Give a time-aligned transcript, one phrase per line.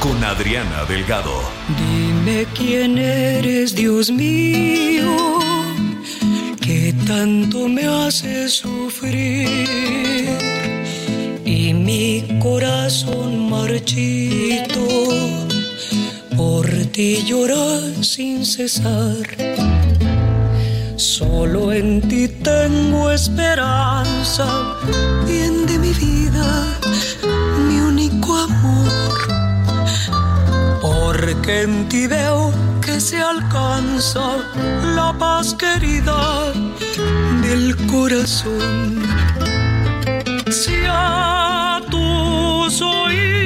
[0.00, 1.42] con Adriana Delgado.
[1.78, 5.38] Dime quién eres, Dios mío,
[6.60, 9.46] que tanto me hace sufrir.
[11.44, 14.86] Y mi corazón marchito
[16.36, 19.26] por ti llora sin cesar.
[20.96, 24.46] Solo en ti tengo esperanza,
[25.26, 26.64] bien de mi vida,
[27.68, 28.99] mi único amor.
[31.32, 32.52] Porque en ti veo
[32.84, 34.38] que se alcanza
[34.96, 36.52] la paz querida
[37.42, 39.00] del corazón.
[40.50, 43.39] Si a tus oídos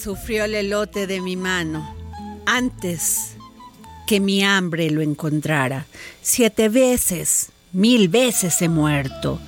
[0.00, 1.94] sufrió el elote de mi mano
[2.46, 3.36] antes
[4.06, 5.86] que mi hambre lo encontrara.
[6.22, 9.38] Siete veces, mil veces he muerto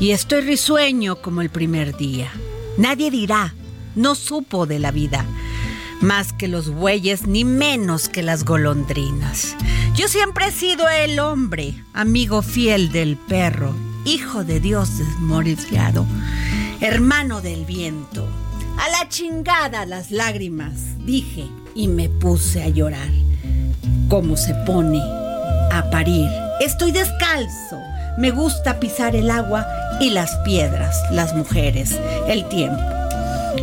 [0.00, 2.30] y estoy risueño como el primer día.
[2.76, 3.54] Nadie dirá,
[3.96, 5.24] no supo de la vida,
[6.00, 9.56] más que los bueyes ni menos que las golondrinas.
[9.96, 16.04] Yo siempre he sido el hombre, amigo fiel del perro, hijo de Dios desmoriciado,
[16.80, 18.28] hermano del viento.
[18.78, 20.74] A la chingada las lágrimas,
[21.04, 23.10] dije, y me puse a llorar.
[24.08, 25.00] Como se pone
[25.70, 26.28] a parir.
[26.60, 27.78] Estoy descalzo.
[28.18, 29.66] Me gusta pisar el agua
[30.00, 31.98] y las piedras, las mujeres,
[32.28, 32.82] el tiempo.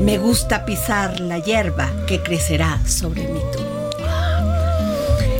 [0.02, 3.72] Me gusta pisar la hierba que crecerá sobre mi tumba.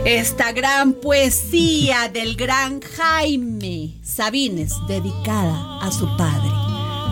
[0.06, 6.50] Esta gran poesía del gran Jaime Sabines, dedicada a su padre,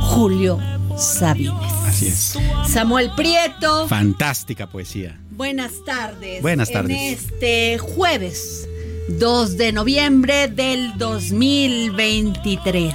[0.02, 0.60] Julio
[0.98, 1.79] Sabines.
[2.00, 2.38] Así es.
[2.72, 3.86] Samuel Prieto.
[3.90, 5.20] Fantástica poesía.
[5.32, 6.42] Buenas tardes.
[6.42, 6.96] Buenas tardes.
[6.98, 8.70] En este jueves
[9.10, 12.94] 2 de noviembre del 2023.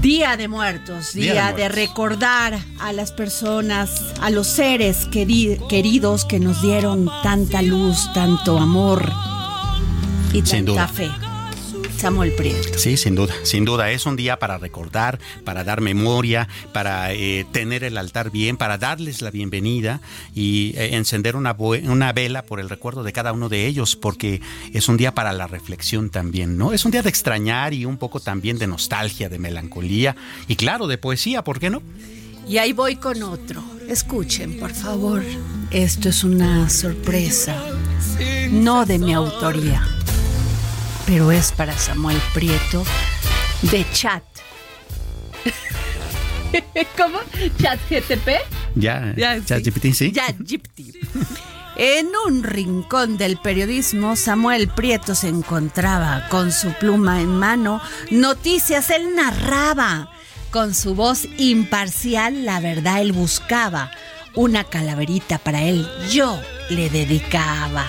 [0.00, 3.90] Día de Muertos, día, Día de recordar a las personas,
[4.22, 9.12] a los seres queri- queridos que nos dieron tanta luz, tanto amor
[10.32, 10.88] y Sin tanta duda.
[10.88, 11.10] fe.
[11.96, 12.78] Samuel Prieto.
[12.78, 13.90] Sí, sin duda, sin duda.
[13.90, 18.78] Es un día para recordar, para dar memoria, para eh, tener el altar bien, para
[18.78, 20.00] darles la bienvenida
[20.34, 24.40] y eh, encender una, una vela por el recuerdo de cada uno de ellos, porque
[24.72, 26.72] es un día para la reflexión también, ¿no?
[26.72, 30.16] Es un día de extrañar y un poco también de nostalgia, de melancolía
[30.48, 31.82] y claro, de poesía, ¿por qué no?
[32.48, 33.64] Y ahí voy con otro.
[33.88, 35.24] Escuchen, por favor.
[35.72, 37.56] Esto es una sorpresa.
[38.50, 39.82] No de mi autoría.
[41.06, 42.84] Pero es para Samuel Prieto
[43.62, 44.22] de chat.
[46.96, 47.18] ¿Cómo?
[47.60, 48.28] ¿Chat GTP?
[48.74, 50.12] Ya, Ya, ChatGPT, sí.
[50.12, 50.96] ChatGPT.
[51.76, 57.80] En un rincón del periodismo, Samuel Prieto se encontraba con su pluma en mano.
[58.10, 60.10] Noticias, él narraba.
[60.50, 63.90] Con su voz imparcial, la verdad él buscaba.
[64.34, 67.86] Una calaverita para él yo le dedicaba.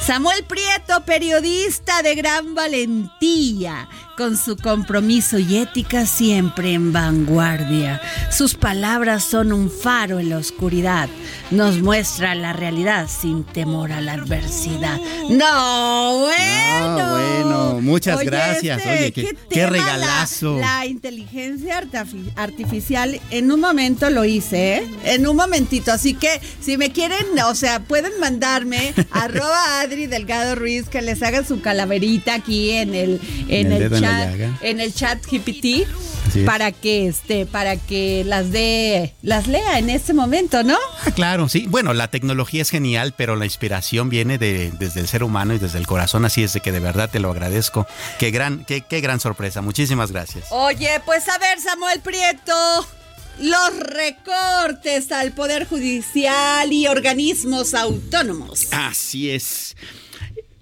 [0.00, 3.88] Samuel Prieto, periodista de gran valentía,
[4.20, 8.02] con su compromiso y ética siempre en vanguardia.
[8.30, 11.08] Sus palabras son un faro en la oscuridad.
[11.50, 14.98] Nos muestra la realidad sin temor a la adversidad.
[15.30, 16.98] No, bueno.
[16.98, 18.78] No, bueno, muchas Oye, gracias.
[18.80, 20.58] este, Oye, qué, qué la- regalazo.
[20.58, 24.86] La, inteligencia artifi- artificial, en un momento lo hice, ¿eh?
[25.04, 25.92] En un momentito.
[25.92, 31.22] Así que si me quieren, o sea, pueden mandarme arroba Adri Delgado Ruiz que les
[31.22, 33.18] haga su calaverita aquí en el,
[33.48, 34.09] en el el, la chat,
[34.60, 35.88] en el chat GPT.
[36.46, 40.78] Para que este, para que las de las lea en este momento, ¿no?
[41.04, 41.66] Ah, claro, sí.
[41.68, 45.58] Bueno, la tecnología es genial, pero la inspiración viene de, desde el ser humano y
[45.58, 47.86] desde el corazón, así es de que de verdad te lo agradezco.
[48.20, 49.60] Qué gran, qué, qué gran sorpresa.
[49.60, 50.46] Muchísimas gracias.
[50.50, 52.86] Oye, pues a ver, Samuel Prieto,
[53.40, 58.68] los recortes al Poder Judicial y organismos autónomos.
[58.70, 59.74] Así es.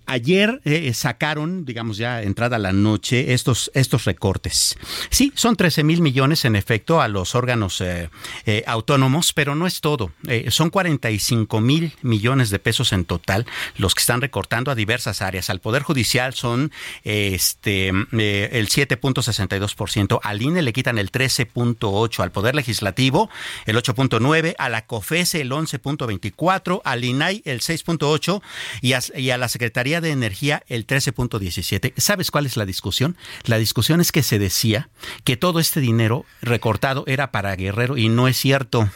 [0.08, 4.76] Ayer eh, sacaron, digamos ya entrada la noche, estos, estos recortes.
[5.10, 8.10] Sí, son 13 mil millones en efecto a los órganos eh,
[8.46, 10.12] eh, autónomos, pero no es todo.
[10.26, 13.46] Eh, son 45 mil millones de pesos en total
[13.76, 15.50] los que están recortando a diversas áreas.
[15.50, 16.72] Al Poder Judicial son
[17.04, 23.30] eh, este, eh, el 7.62%, al INE le quitan el 13.8%, al Poder Legislativo
[23.66, 28.42] el 8.9%, a la COFESE el 11.24%, al INAI el 6.8%
[28.82, 31.92] y y a la Secretaría de Energía el 13.17%.
[31.96, 33.16] ¿Sabes cuál es la discusión?
[33.44, 34.88] La discusión es que se decía
[35.24, 38.90] que todo este dinero recortado era para Guerrero y no es cierto.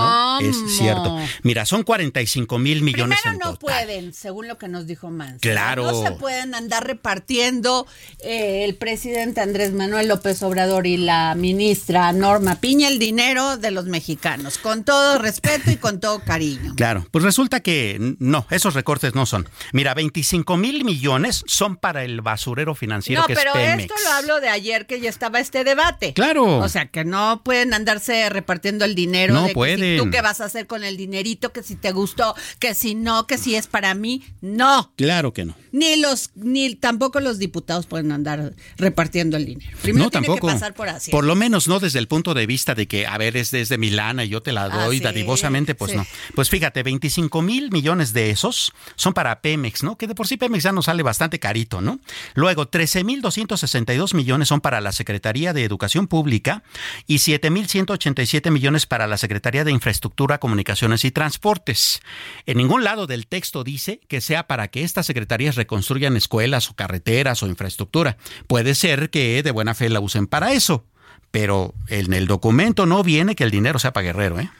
[0.00, 0.40] ¿No?
[0.40, 1.18] Es cierto.
[1.42, 3.84] Mira, son 45 mil millones Primero en no total.
[3.86, 5.38] pueden, según lo que nos dijo Manso.
[5.40, 5.82] Claro.
[5.90, 7.86] No se pueden andar repartiendo
[8.20, 13.70] eh, el presidente Andrés Manuel López Obrador y la ministra Norma Piña el dinero de
[13.70, 16.74] los mexicanos, con todo respeto y con todo cariño.
[16.76, 19.48] Claro, pues resulta que no, esos recortes no son.
[19.72, 23.82] Mira, 25 mil millones son para el basurero financiero No, que pero es Pemex.
[23.92, 26.12] esto lo hablo de ayer que ya estaba este debate.
[26.14, 26.58] Claro.
[26.58, 29.34] O sea, que no pueden andarse repartiendo el dinero.
[29.34, 29.81] No de pueden.
[29.98, 33.26] Tú qué vas a hacer con el dinerito, que si te gustó, que si no,
[33.26, 34.22] que si es para mí.
[34.40, 34.92] No.
[34.96, 35.54] Claro que no.
[35.72, 39.70] Ni los, ni tampoco los diputados pueden andar repartiendo el dinero.
[39.82, 40.48] Primero no, tiene tampoco.
[40.48, 41.10] que pasar por así.
[41.10, 43.78] Por lo menos no desde el punto de vista de que, a ver, es desde
[43.78, 45.96] Milana y yo te la doy Ah, sí, dadivosamente, pues sí.
[45.96, 46.06] no.
[46.34, 49.96] Pues fíjate, 25 mil millones de esos son para Pemex, ¿no?
[49.96, 52.00] Que de por sí Pemex ya nos sale bastante carito, ¿no?
[52.34, 56.62] Luego, 13 mil 262 millones son para la Secretaría de Educación Pública
[57.06, 62.00] y 7 mil 187 millones para la Secretaría de Infraestructura, Comunicaciones y Transportes.
[62.46, 66.74] En ningún lado del texto dice que sea para que estas secretarías reconstruyan escuelas o
[66.74, 68.16] carreteras o infraestructura.
[68.46, 70.84] Puede ser que de buena fe la usen para eso,
[71.30, 74.50] pero en el documento no viene que el dinero sea para Guerrero, ¿eh?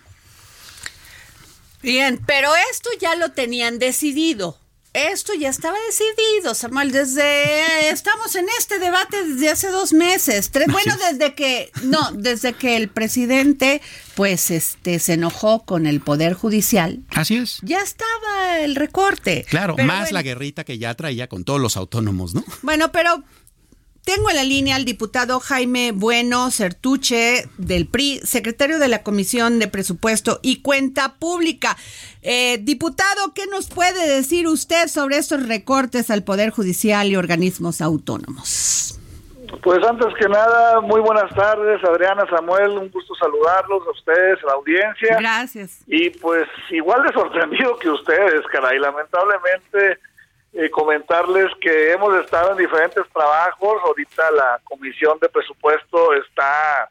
[1.83, 4.62] Bien, pero esto ya lo tenían decidido.
[4.95, 10.67] Esto ya estaba decidido, Samuel, desde estamos en este debate desde hace dos meses, tres,
[10.71, 13.81] bueno, desde que no, desde que el presidente,
[14.15, 17.59] pues, este, se enojó con el poder judicial, Así es.
[17.63, 19.47] ya estaba el recorte.
[19.49, 22.45] Claro, más bueno, la guerrita que ya traía con todos los autónomos, ¿no?
[22.61, 23.25] Bueno, pero
[24.05, 29.59] tengo en la línea al diputado Jaime Bueno Certuche del PRI, secretario de la Comisión
[29.59, 31.77] de Presupuesto y Cuenta Pública.
[32.23, 37.81] Eh, diputado, ¿qué nos puede decir usted sobre estos recortes al Poder Judicial y organismos
[37.81, 38.99] autónomos?
[39.63, 44.47] Pues antes que nada, muy buenas tardes, Adriana, Samuel, un gusto saludarlos a ustedes, a
[44.47, 45.17] la audiencia.
[45.21, 45.83] Gracias.
[45.87, 50.01] Y pues igual de sorprendido que ustedes, caray, lamentablemente
[50.55, 56.91] eh, comentarles que hemos estado en diferentes trabajos, ahorita la comisión de presupuesto está,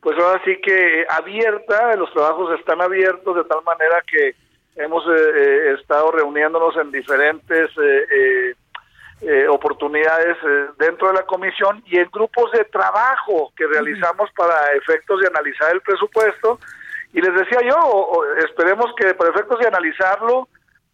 [0.00, 4.34] pues ahora sí que abierta, los trabajos están abiertos de tal manera que
[4.76, 8.54] hemos eh, eh, estado reuniéndonos en diferentes eh, eh,
[9.20, 14.72] eh, oportunidades eh, dentro de la comisión y en grupos de trabajo que realizamos para
[14.74, 16.60] efectos de analizar el presupuesto.
[17.12, 20.46] Y les decía yo, esperemos que para efectos de analizarlo,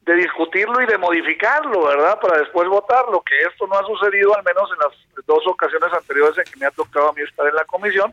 [0.04, 2.18] de discutirlo y de modificarlo, ¿verdad?
[2.20, 6.37] Para después votarlo, que esto no ha sucedido al menos en las dos ocasiones anteriores
[6.38, 8.12] en que me ha tocado a mí estar en la comisión.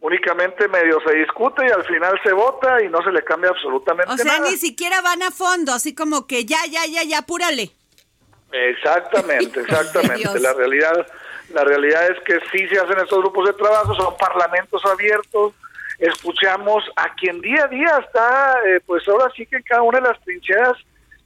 [0.00, 4.12] Únicamente medio se discute y al final se vota y no se le cambia absolutamente
[4.12, 4.50] O sea, nada.
[4.50, 7.70] ni siquiera van a fondo, así como que ya, ya, ya, ya, apúrale.
[8.50, 10.40] Exactamente, exactamente.
[10.40, 11.06] La realidad,
[11.50, 15.52] la realidad es que sí se hacen estos grupos de trabajo, son parlamentos abiertos,
[15.98, 20.00] escuchamos a quien día a día está, eh, pues ahora sí que en cada una
[20.00, 20.76] de las trincheras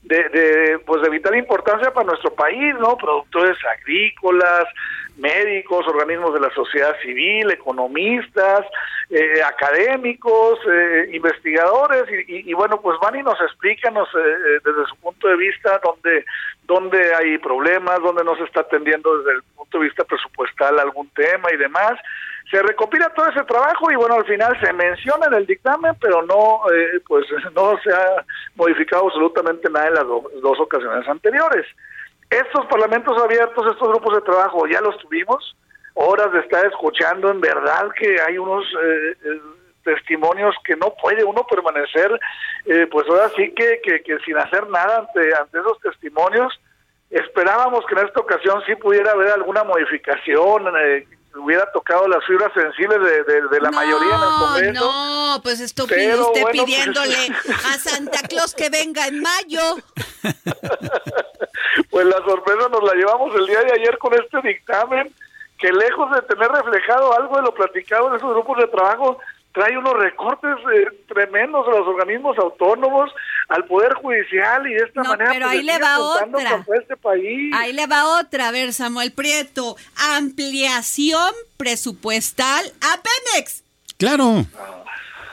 [0.04, 2.96] de, pues de vital importancia para nuestro país, ¿no?
[2.96, 4.64] Productores agrícolas,
[5.16, 8.66] médicos, organismos de la sociedad civil, economistas,
[9.10, 15.28] eh, académicos, eh, investigadores, y, bueno, pues van y nos explican eh, desde su punto
[15.28, 16.24] de vista dónde,
[16.64, 21.08] dónde hay problemas, dónde no se está atendiendo desde el punto de vista presupuestal algún
[21.10, 21.98] tema y demás
[22.50, 26.22] se recopila todo ese trabajo y bueno al final se menciona en el dictamen pero
[26.22, 28.24] no eh, pues no se ha
[28.54, 31.66] modificado absolutamente nada en las dos ocasiones anteriores.
[32.30, 35.56] Estos parlamentos abiertos estos grupos de trabajo ya los tuvimos.
[35.94, 39.40] Horas de estar escuchando en verdad que hay unos eh, eh,
[39.84, 42.10] testimonios que no puede uno permanecer
[42.90, 46.58] pues ahora sí que, que, que, sin hacer nada ante ante esos testimonios.
[47.10, 50.64] Esperábamos que en esta ocasión sí pudiera haber alguna modificación
[51.36, 54.84] hubiera tocado las fibras sensibles de, la mayoría en el Congreso.
[54.84, 57.28] No, pues estuviste pues, pidiéndole
[57.72, 59.76] a Santa Claus que venga en mayo.
[61.90, 65.12] pues la sorpresa nos la llevamos el día de ayer con este dictamen,
[65.58, 69.18] que lejos de tener reflejado algo de lo platicado en esos grupos de trabajo,
[69.54, 73.10] trae unos recortes eh, tremendos a los organismos autónomos,
[73.48, 75.30] al Poder Judicial y de esta manera...
[75.32, 76.66] Pero pues, ahí le va otra.
[76.80, 77.54] Este país.
[77.54, 79.76] Ahí le va otra, a ver Samuel Prieto,
[80.16, 83.62] ampliación presupuestal a Pemex.
[83.96, 84.44] Claro.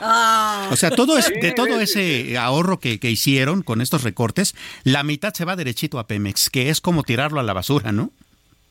[0.00, 0.68] Ah.
[0.70, 5.02] O sea, todo es, de todo ese ahorro que, que, hicieron con estos recortes, la
[5.02, 8.10] mitad se va derechito a Pemex, que es como tirarlo a la basura, ¿no?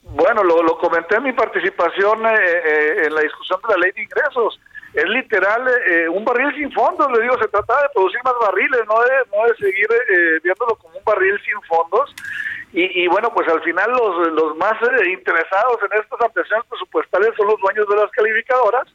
[0.04, 3.92] Bueno, lo, lo comenté en mi participación eh, eh, en la discusión de la ley
[3.94, 4.60] de ingresos
[4.94, 8.82] es literal eh, un barril sin fondos, le digo, se trata de producir más barriles,
[8.88, 12.14] no de, no de seguir eh, viéndolo como un barril sin fondos.
[12.74, 17.48] Y, bueno, pues al final los, los más eh, interesados en estas ampliaciones presupuestales son
[17.48, 18.88] los dueños de las calificadoras,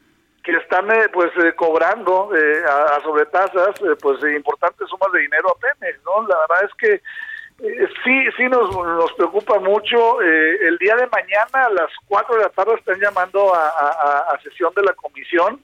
[0.42, 2.30] que están pues cobrando
[2.66, 6.26] a, sobretasas pues importantes sumas de dinero a Pemex, ¿no?
[6.26, 7.02] La verdad es que
[8.02, 10.22] sí, sí nos, nos preocupa mucho.
[10.22, 14.72] el día de mañana a las 4 de la tarde están llamando a, a sesión
[14.74, 15.60] de la comisión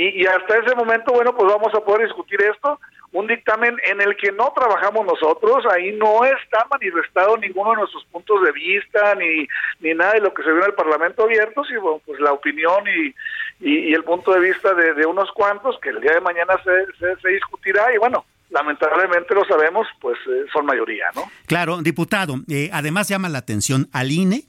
[0.00, 2.78] y, hasta ese momento, bueno, pues vamos a poder discutir esto,
[3.10, 8.04] un dictamen en el que no trabajamos nosotros, ahí no está manifestado ninguno de nuestros
[8.04, 9.48] puntos de vista, ni,
[9.80, 12.84] ni nada de lo que se vio en el Parlamento abierto, sino pues la opinión
[12.86, 13.12] y,
[13.58, 17.28] y, el punto de vista de, unos cuantos, que el día de mañana se, se,
[17.30, 21.22] discutirá, y bueno, lamentablemente lo sabemos, pues eh, son mayoría, ¿no?
[21.46, 24.44] Claro, diputado, eh, además llama la atención al INE,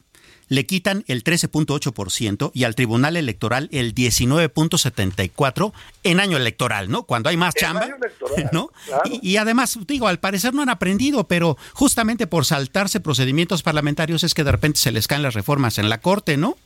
[0.49, 5.71] le quitan el 13.8% y al Tribunal Electoral el 19.74%
[6.03, 7.03] en año electoral, ¿no?
[7.03, 7.87] Cuando hay más chamba,
[8.51, 8.71] ¿no?
[9.05, 14.33] Y, además, digo, al parecer no han aprendido, pero justamente por saltarse procedimientos parlamentarios es
[14.33, 16.57] que de repente se les caen las reformas en la Corte, ¿no?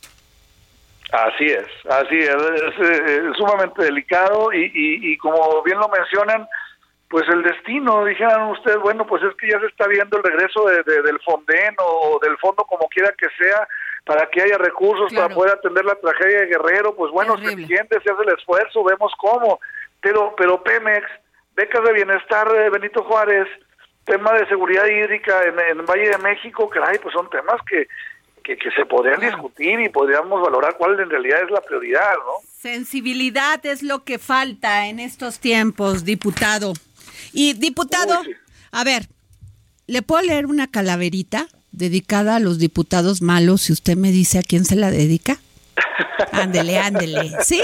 [1.12, 6.48] Así es, así es, es, sumamente delicado y, y, como bien lo mencionan,
[7.14, 10.64] pues el destino, dijeron ustedes, bueno, pues es que ya se está viendo el regreso
[10.64, 13.68] de, del Fonden o del fondo como quiera que sea,
[14.04, 18.00] para que haya recursos para poder atender la tragedia de Guerrero, pues bueno, se entiende,
[18.02, 19.60] se hace el esfuerzo, vemos cómo,
[20.00, 21.06] pero, pero Pemex,
[21.54, 23.46] becas de bienestar de Benito Juárez,
[24.04, 27.86] tema de seguridad hídrica en, en Valle de México, caray, pues son temas que,
[28.42, 32.32] que, se podrían discutir y podríamos valorar cuál en realidad es la prioridad, ¿no?
[32.44, 36.72] Sensibilidad es lo que falta en estos tiempos, diputado.
[37.34, 38.22] Y diputado,
[38.70, 39.08] a ver,
[39.88, 44.42] ¿le puedo leer una calaverita dedicada a los diputados malos si usted me dice a
[44.42, 45.40] quién se la dedica?
[46.32, 47.32] Ándele, ándele.
[47.44, 47.60] ¿Sí?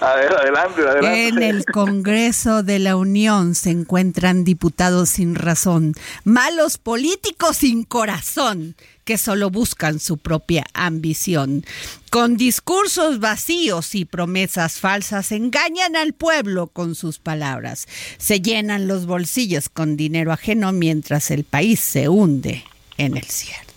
[0.00, 1.28] A ver, adelante, adelante.
[1.28, 8.76] En el Congreso de la Unión se encuentran diputados sin razón, malos políticos sin corazón,
[9.04, 11.64] que solo buscan su propia ambición.
[12.10, 17.88] Con discursos vacíos y promesas falsas engañan al pueblo con sus palabras.
[18.18, 22.64] Se llenan los bolsillos con dinero ajeno mientras el país se hunde
[22.98, 23.72] en el cierto.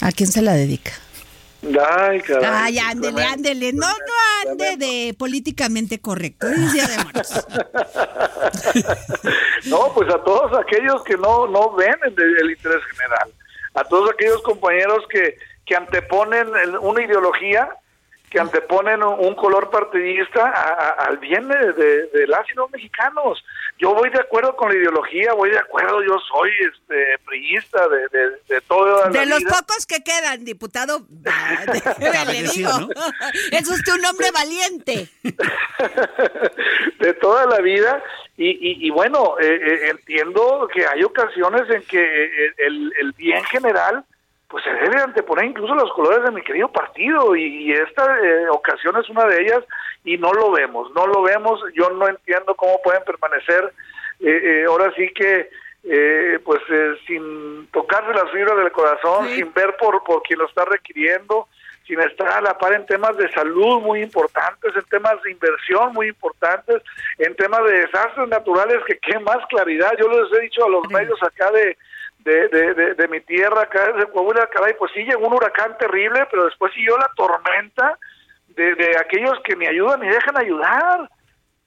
[0.00, 0.92] ¿A quién se la dedica?
[1.62, 2.44] Ay, caray.
[2.44, 3.72] Ay, ándele, ándele.
[3.72, 6.46] No, no ande de políticamente correcto.
[9.66, 13.32] no, pues a todos aquellos que no, no ven el interés general
[13.76, 16.48] a todos aquellos compañeros que, que anteponen
[16.80, 17.68] una ideología,
[18.36, 20.44] que anteponen un color partidista
[20.98, 23.42] al bien de, de, las y los mexicanos.
[23.78, 28.08] Yo voy de acuerdo con la ideología, voy de acuerdo, yo soy este priista de,
[28.08, 29.08] de, de todo.
[29.08, 31.06] De los pocos que quedan, diputado,
[32.26, 32.70] le digo,
[33.52, 35.08] es usted un hombre valiente.
[37.00, 38.04] de toda la vida,
[38.36, 43.42] y, y, bueno, eh, eh, entiendo que hay ocasiones en que eh, el, el, bien
[43.44, 44.04] general
[44.48, 48.04] pues se debe anteponer incluso los colores de mi querido partido y, esta
[48.50, 49.64] ocasión es una de ellas
[50.04, 53.72] y no lo vemos, no lo vemos, yo no entiendo cómo pueden permanecer
[54.66, 55.50] ahora sí que
[55.88, 60.48] eh, pues eh, sin tocarse las fibras del corazón, sin ver por, por quien lo
[60.48, 61.46] está requiriendo,
[61.86, 65.92] sin estar a la par en temas de salud muy importantes, en temas de inversión
[65.92, 66.82] muy importantes,
[67.18, 69.92] en temas de desastres naturales que qué más claridad.
[69.96, 71.76] Yo les he dicho a los medios acá de,
[72.26, 76.44] de, de, mi tierra, acá de Coahuila, caray, pues sí llegó un huracán terrible, pero
[76.44, 77.98] después siguió la tormenta
[78.48, 81.08] de, de aquellos que me ayudan y dejan ayudar.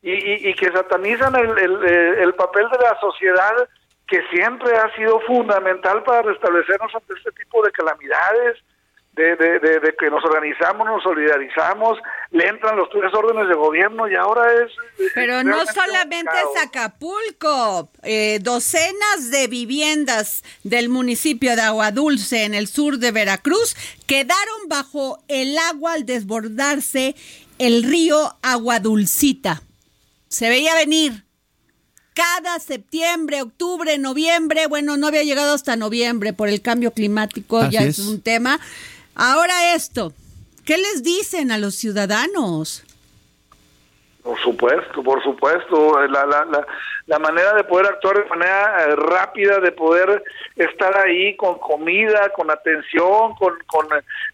[0.01, 1.83] Y, y, que satanizan el, el,
[2.19, 3.67] el papel de la sociedad
[4.07, 8.57] que siempre ha sido fundamental para restablecernos ante este tipo de calamidades,
[9.13, 11.97] de, de, de, que nos organizamos, nos solidarizamos,
[12.31, 14.71] le entran los tres órdenes de gobierno y ahora es...
[15.13, 22.67] Pero no solamente es Acapulco, eh, docenas de viviendas del municipio de Aguadulce en el
[22.67, 23.75] sur de Veracruz
[24.07, 27.15] quedaron bajo el agua al desbordarse
[27.57, 29.63] el río Aguadulcita.
[30.29, 31.25] Se veía venir
[32.13, 37.81] cada septiembre, octubre, noviembre, bueno, no había llegado hasta noviembre por el cambio climático, ya
[37.81, 37.99] es.
[37.99, 38.59] un tema.
[39.21, 40.13] Ahora esto,
[40.65, 42.85] ¿qué les dicen a los ciudadanos?
[44.23, 46.07] Por supuesto, por supuesto.
[46.07, 46.65] La, la, la,
[47.05, 50.23] la, manera de poder actuar de manera eh, rápida, de poder
[50.55, 53.87] estar ahí con comida, con atención, con, con,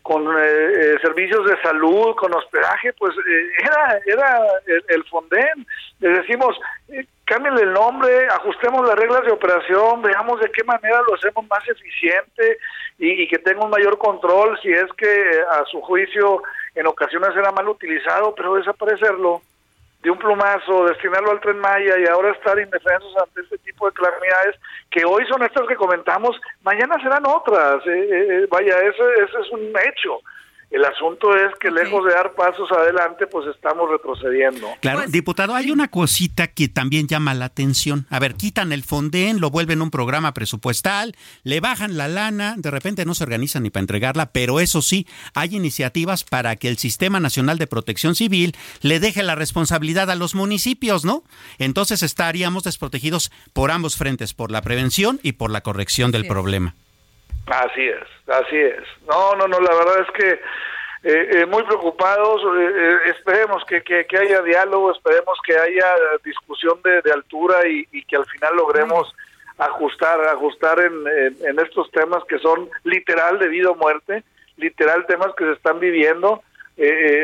[0.04, 3.16] con eh, eh, servicios de salud, con hospedaje, pues
[3.58, 5.66] era, era el, el Fonden.
[6.00, 6.56] Le decimos,
[7.26, 11.68] cámbienle el nombre, ajustemos las reglas de operación, veamos de qué manera lo hacemos más
[11.68, 12.58] eficiente
[13.00, 16.44] y, que tenga un mayor control si es que a su juicio
[16.76, 19.42] en ocasiones era mal utilizado, pero desaparecerlo
[20.02, 23.94] de un plumazo, destinarlo al tren Maya y ahora estar indefensos ante este tipo de
[23.94, 24.56] calamidades
[24.92, 27.86] que hoy son estas que comentamos, mañana serán otras.
[27.88, 30.20] Eh, eh, eh, vaya, ese, ese es un hecho.
[30.72, 34.68] El asunto es que lejos de dar pasos adelante, pues estamos retrocediendo.
[34.82, 38.08] Claro, Pues, diputado, hay una cosita que también llama la atención.
[38.10, 42.72] A ver, quitan el Fonden, lo vuelven un programa presupuestal, le bajan la lana, de
[42.72, 46.78] repente no se organizan ni para entregarla, pero eso sí, hay iniciativas para que el
[46.78, 51.24] Sistema Nacional de Protección Civil le deje la responsabilidad a los municipios, ¿no?
[51.60, 56.76] Entonces estaríamos desprotegidos por ambos frentes, por la prevención y por la corrección del problema.
[57.48, 58.84] Así es, así es.
[59.08, 60.40] No, no, no, la verdad es que
[61.08, 65.86] eh, eh, muy preocupados, eh, eh, esperemos que, que, que, haya diálogo, esperemos que haya
[66.24, 69.14] discusión de, de altura y, y, que al final logremos
[69.60, 74.24] ajustar, ajustar en, en, en, estos temas que son literal de vida o muerte,
[74.58, 76.42] literal temas que se están viviendo.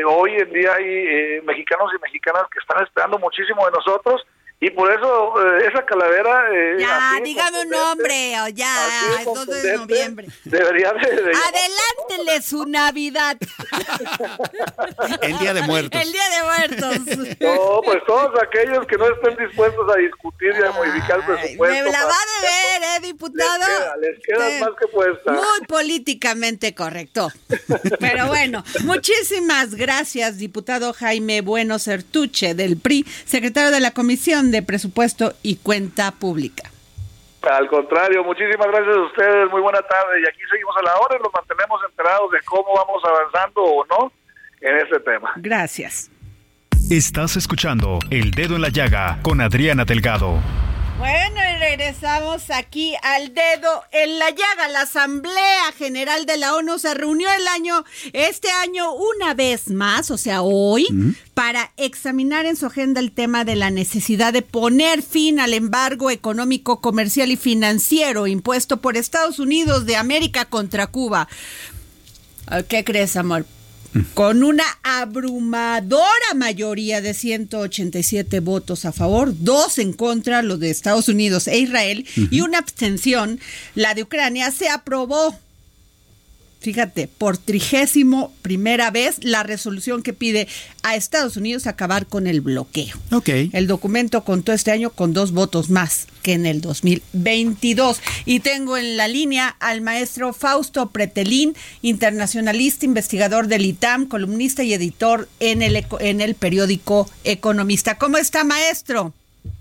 [0.06, 4.24] hoy en día hay mexicanos y mexicanas que están esperando muchísimo de nosotros
[4.64, 6.44] y por eso eh, esa calavera...
[6.54, 8.72] Eh, ya, dígame un nombre, o ya,
[9.18, 10.28] el 2 de noviembre.
[10.44, 11.00] Debería de...
[11.00, 11.32] de
[12.08, 13.36] Adelántele su Navidad.
[15.22, 16.00] el Día de Muertos.
[16.00, 16.96] El Día de Muertos.
[17.42, 21.84] No, pues todos aquellos que no estén dispuestos a discutir y a modificar el presupuesto.
[21.84, 23.64] Me la va a ver, ¿eh, diputado?
[24.00, 25.32] Les queda, les queda más que puesta.
[25.32, 27.32] Muy políticamente correcto.
[27.98, 34.62] Pero bueno, muchísimas gracias, diputado Jaime Bueno Certuche del PRI, secretario de la Comisión de
[34.62, 36.70] Presupuesto y Cuenta Pública.
[37.42, 41.16] Al contrario, muchísimas gracias a ustedes, muy buena tarde y aquí seguimos a la hora
[41.18, 44.12] y los mantenemos enterados de cómo vamos avanzando o no
[44.60, 45.32] en este tema.
[45.36, 46.08] Gracias.
[46.88, 50.38] Estás escuchando El Dedo en la Llaga con Adriana Delgado.
[50.98, 54.68] Bueno, y regresamos aquí al dedo en la llaga.
[54.68, 60.10] La Asamblea General de la ONU se reunió el año, este año una vez más,
[60.10, 60.86] o sea, hoy,
[61.34, 66.10] para examinar en su agenda el tema de la necesidad de poner fin al embargo
[66.10, 71.28] económico, comercial y financiero impuesto por Estados Unidos de América contra Cuba.
[72.68, 73.44] ¿Qué crees, amor?
[74.14, 81.08] Con una abrumadora mayoría de 187 votos a favor, dos en contra, los de Estados
[81.08, 83.38] Unidos e Israel, y una abstención,
[83.74, 85.38] la de Ucrania, se aprobó.
[86.62, 90.46] Fíjate, por trigésimo primera vez la resolución que pide
[90.82, 92.96] a Estados Unidos acabar con el bloqueo.
[93.10, 93.28] Ok.
[93.52, 98.00] El documento contó este año con dos votos más que en el 2022.
[98.26, 104.72] Y tengo en la línea al maestro Fausto Pretelín, internacionalista, investigador del ITAM, columnista y
[104.72, 107.98] editor en el, eco- en el periódico Economista.
[107.98, 109.12] ¿Cómo está, maestro?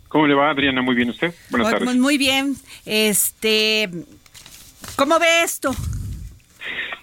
[0.08, 0.82] ¿Cómo le va, Adriana?
[0.82, 1.34] Muy bien, ¿usted?
[1.50, 1.96] Buenas Muy- tardes.
[1.98, 2.56] Muy bien.
[2.86, 3.90] Este,
[4.96, 5.76] ¿Cómo ve esto?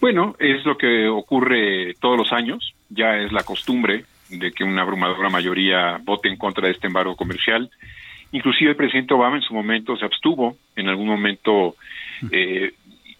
[0.00, 2.74] Bueno, es lo que ocurre todos los años.
[2.88, 7.16] Ya es la costumbre de que una abrumadora mayoría vote en contra de este embargo
[7.16, 7.70] comercial.
[8.32, 11.76] Inclusive el presidente Obama en su momento se abstuvo, en algún momento
[12.30, 12.72] eh,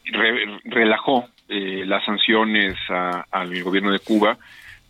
[0.05, 4.37] re- relajó eh, las sanciones al gobierno de Cuba,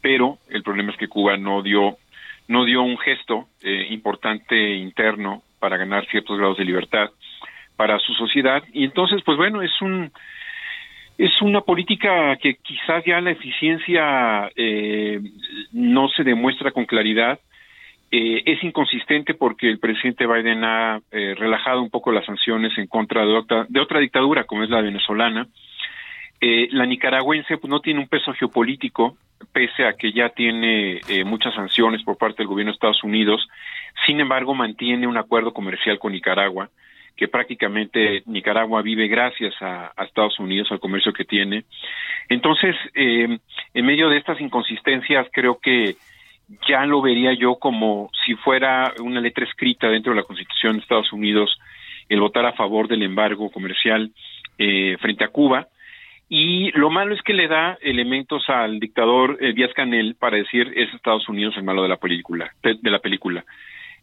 [0.00, 1.96] pero el problema es que Cuba no dio
[2.48, 7.10] no dio un gesto eh, importante interno para ganar ciertos grados de libertad
[7.76, 10.10] para su sociedad y entonces pues bueno es un
[11.18, 15.20] es una política que quizás ya la eficiencia eh,
[15.72, 17.40] no se demuestra con claridad.
[18.10, 22.86] Eh, es inconsistente porque el presidente Biden ha eh, relajado un poco las sanciones en
[22.86, 25.48] contra de otra, de otra dictadura como es la venezolana.
[26.40, 29.16] Eh, la nicaragüense pues, no tiene un peso geopolítico,
[29.52, 33.48] pese a que ya tiene eh, muchas sanciones por parte del gobierno de Estados Unidos.
[34.06, 36.70] Sin embargo, mantiene un acuerdo comercial con Nicaragua,
[37.18, 41.64] que prácticamente Nicaragua vive gracias a, Estados Unidos, al comercio que tiene.
[42.30, 43.38] Entonces, eh,
[43.74, 45.96] en medio de estas inconsistencias, creo que
[46.66, 50.82] ya lo vería yo como si fuera una letra escrita dentro de la Constitución de
[50.82, 51.58] Estados Unidos
[52.08, 54.10] el votar a favor del embargo comercial
[54.56, 55.68] frente a Cuba
[56.28, 60.72] y lo malo es que le da elementos al dictador eh, Díaz Canel para decir
[60.76, 63.44] es Estados Unidos el malo de la película de, la película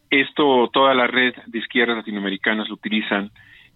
[0.10, 3.32] esto toda la red de izquierdas latinoamericanas lo utilizan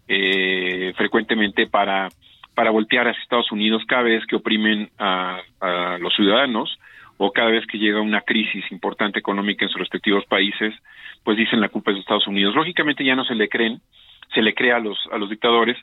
[0.07, 2.09] eh, frecuentemente para
[2.55, 6.77] para voltear hacia Estados Unidos cada vez que oprimen a, a los ciudadanos
[7.17, 10.73] o cada vez que llega una crisis importante económica en sus respectivos países,
[11.23, 12.55] pues dicen la culpa es de Estados Unidos.
[12.55, 13.79] Lógicamente ya no se le creen,
[14.33, 15.77] se le cree a los a los dictadores,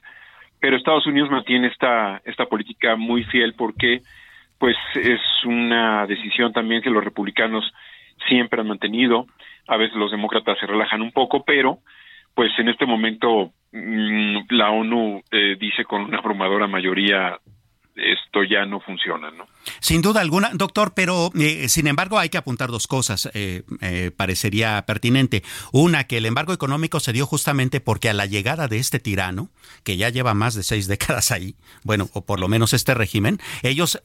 [0.61, 4.03] pero Estados Unidos mantiene esta esta política muy fiel porque
[4.59, 7.65] pues es una decisión también que los republicanos
[8.29, 9.27] siempre han mantenido
[9.67, 11.79] a veces los demócratas se relajan un poco pero
[12.35, 17.39] pues en este momento mm, la ONU eh, dice con una abrumadora mayoría
[18.45, 19.47] ya no funciona, ¿no?
[19.81, 24.11] Sin duda alguna, doctor, pero eh, sin embargo hay que apuntar dos cosas, eh, eh,
[24.17, 25.43] parecería pertinente.
[25.73, 29.51] Una, que el embargo económico se dio justamente porque a la llegada de este tirano,
[29.83, 33.41] que ya lleva más de seis décadas ahí, bueno, o por lo menos este régimen,
[33.63, 34.01] ellos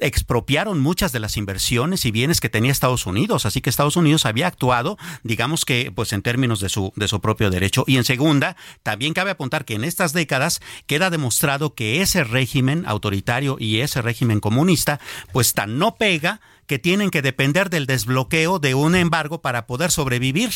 [0.00, 4.24] expropiaron muchas de las inversiones y bienes que tenía Estados Unidos, así que Estados Unidos
[4.24, 7.84] había actuado, digamos que pues en términos de su de su propio derecho.
[7.86, 12.49] Y en segunda, también cabe apuntar que en estas décadas queda demostrado que ese régimen
[12.86, 14.98] autoritario y ese régimen comunista
[15.32, 19.90] pues tan no pega que tienen que depender del desbloqueo de un embargo para poder
[19.90, 20.50] sobrevivir.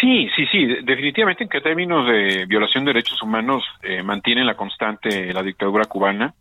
[0.00, 4.56] Sí, sí, sí, definitivamente en que términos de violación de derechos humanos eh, mantiene la
[4.56, 6.34] constante la dictadura cubana.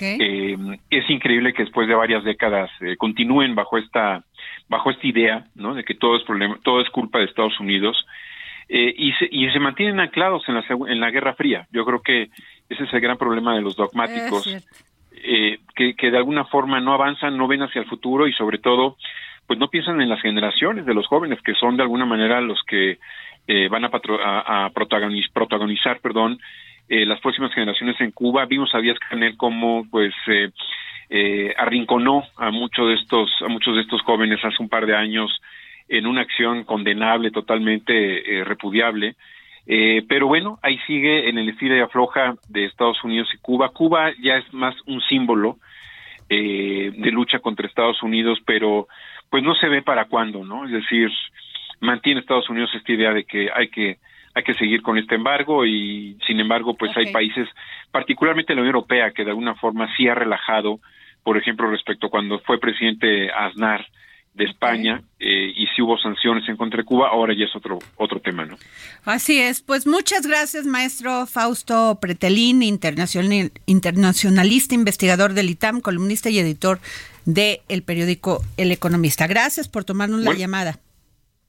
[0.00, 0.56] Eh,
[0.88, 4.22] es increíble que después de varias décadas eh, continúen bajo esta
[4.68, 5.74] bajo esta idea, ¿no?
[5.74, 7.96] De que todo es problema, todo es culpa de Estados Unidos
[8.68, 11.66] eh, y se y se mantienen anclados en la en la Guerra Fría.
[11.72, 12.30] Yo creo que
[12.68, 14.44] ese es el gran problema de los dogmáticos,
[15.74, 18.96] que, que de alguna forma no avanzan, no ven hacia el futuro y sobre todo,
[19.46, 22.62] pues no piensan en las generaciones de los jóvenes que son de alguna manera los
[22.64, 22.98] que
[23.70, 26.38] van a, a, a protagonizar, protagonizar, perdón,
[26.88, 28.46] eh, las próximas generaciones en Cuba.
[28.46, 30.50] Vimos a Díaz Canel como pues eh,
[31.10, 34.96] eh, arrinconó a muchos de estos a muchos de estos jóvenes hace un par de
[34.96, 35.30] años
[35.88, 39.16] en una acción condenable, totalmente repudiable.
[40.08, 43.70] pero bueno, ahí sigue en el estilo de afloja de Estados Unidos y Cuba.
[43.70, 45.58] Cuba ya es más un símbolo
[46.28, 48.86] de lucha contra Estados Unidos, pero
[49.30, 50.64] pues no se ve para cuándo, ¿no?
[50.64, 51.10] Es decir,
[51.80, 53.98] mantiene Estados Unidos esta idea de que hay que
[54.34, 57.48] hay que seguir con este embargo y sin embargo pues hay países,
[57.90, 60.78] particularmente la Unión Europea, que de alguna forma sí ha relajado,
[61.24, 63.84] por ejemplo respecto a cuando fue presidente Aznar
[64.38, 67.78] de España eh, y si hubo sanciones en contra de Cuba, ahora ya es otro
[67.96, 68.56] otro tema, ¿no?
[69.04, 76.38] Así es, pues muchas gracias maestro Fausto Pretelín, internacional, internacionalista, investigador del ITAM, columnista y
[76.38, 76.78] editor
[77.26, 79.26] del el periódico El Economista.
[79.26, 80.78] Gracias por tomarnos la llamada.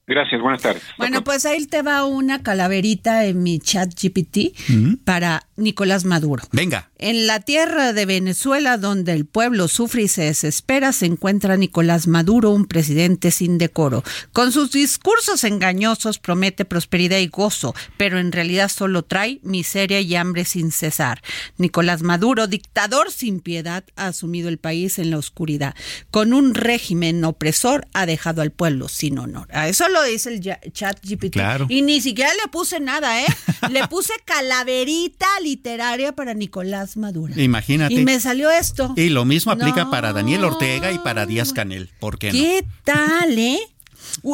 [0.09, 0.81] Gracias, buenas tardes.
[0.97, 4.55] Bueno, pues ahí te va una calaverita en mi chat GPT
[5.03, 6.43] para Nicolás Maduro.
[6.51, 6.89] Venga.
[6.97, 12.07] En la tierra de Venezuela, donde el pueblo sufre y se desespera, se encuentra Nicolás
[12.07, 14.03] Maduro, un presidente sin decoro.
[14.33, 20.15] Con sus discursos engañosos promete prosperidad y gozo, pero en realidad solo trae miseria y
[20.15, 21.21] hambre sin cesar.
[21.57, 25.75] Nicolás Maduro, dictador sin piedad, ha asumido el país en la oscuridad.
[26.09, 29.47] Con un régimen opresor, ha dejado al pueblo sin honor.
[29.53, 31.31] A eso lo dice el chat GPT.
[31.31, 31.65] Claro.
[31.69, 33.27] Y ni siquiera le puse nada, ¿eh?
[33.69, 37.33] le puse calaverita literaria para Nicolás Maduro.
[37.39, 37.93] Imagínate.
[37.93, 38.93] Y me salió esto.
[38.95, 41.89] Y lo mismo aplica para Daniel Ortega y para Díaz Canel.
[41.99, 42.39] ¿Por qué no?
[42.39, 43.59] ¿Qué tal, eh?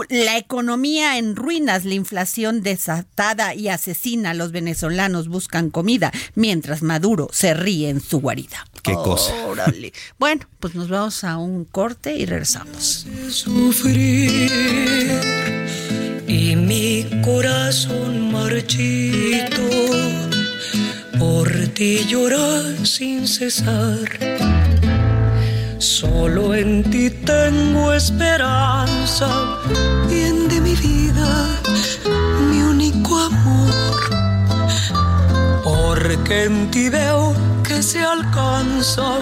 [0.10, 4.34] La economía en ruinas, la inflación desatada y asesina.
[4.34, 8.66] Los venezolanos buscan comida, mientras Maduro se ríe en su guarida.
[8.84, 9.34] Qué cosa.
[10.20, 13.06] Bueno, pues nos vamos a un corte y regresamos.
[13.30, 14.52] Sufrir
[16.36, 19.68] y mi corazón marchito
[21.18, 24.08] por ti llorar sin cesar.
[25.78, 29.30] Solo en ti tengo esperanza,
[30.10, 31.30] bien de mi vida,
[32.50, 33.86] mi único amor
[36.24, 37.34] que en ti veo
[37.68, 39.20] que se alcanza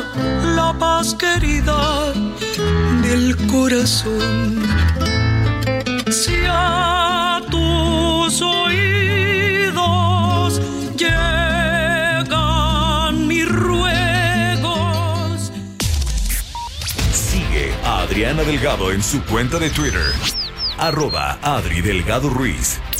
[0.55, 2.13] la paz querida
[3.01, 4.63] del corazón.
[6.11, 6.35] Si
[8.41, 10.59] oídos
[10.97, 12.27] llegan
[13.27, 15.51] mis ruegos.
[17.11, 20.11] Sigue a Adriana Delgado en su cuenta de Twitter.
[20.77, 22.79] Arroba Adri Delgado Ruiz.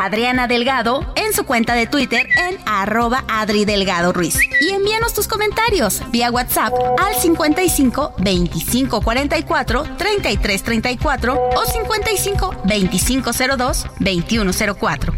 [0.00, 4.38] A Adriana Delgado en su cuenta de Twitter en arroba Adri Delgado Ruiz.
[4.60, 13.30] Y envíanos tus comentarios vía WhatsApp al 55 25 44 33 34 o 55 25
[13.56, 15.14] 02 21 04.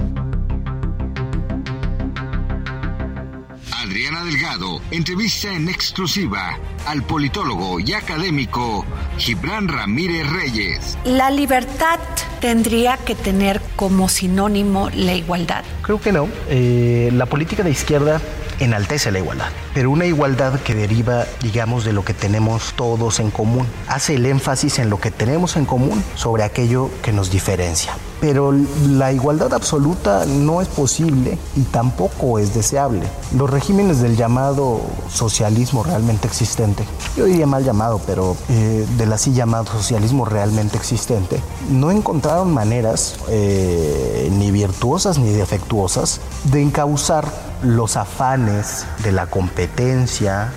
[3.85, 8.85] Adriana Delgado entrevista en exclusiva al politólogo y académico
[9.19, 10.99] Gibran Ramírez Reyes.
[11.05, 11.99] La libertad
[12.43, 15.65] tendría que tener como sinónimo la igualdad.
[15.81, 16.29] Creo que no.
[16.51, 18.21] Eh, la política de izquierda
[18.59, 23.31] enaltece la igualdad, pero una igualdad que deriva, digamos, de lo que tenemos todos en
[23.31, 23.67] común.
[23.87, 27.95] Hace el énfasis en lo que tenemos en común sobre aquello que nos diferencia.
[28.23, 28.55] Pero
[28.89, 33.03] la igualdad absoluta no es posible y tampoco es deseable.
[33.37, 34.81] Los regímenes del llamado
[35.11, 36.85] socialismo realmente existente,
[37.17, 43.17] yo diría mal llamado, pero eh, del así llamado socialismo realmente existente, no encontraron maneras
[43.29, 47.27] eh, ni virtuosas ni defectuosas de encauzar
[47.65, 50.53] los afanes de la competencia,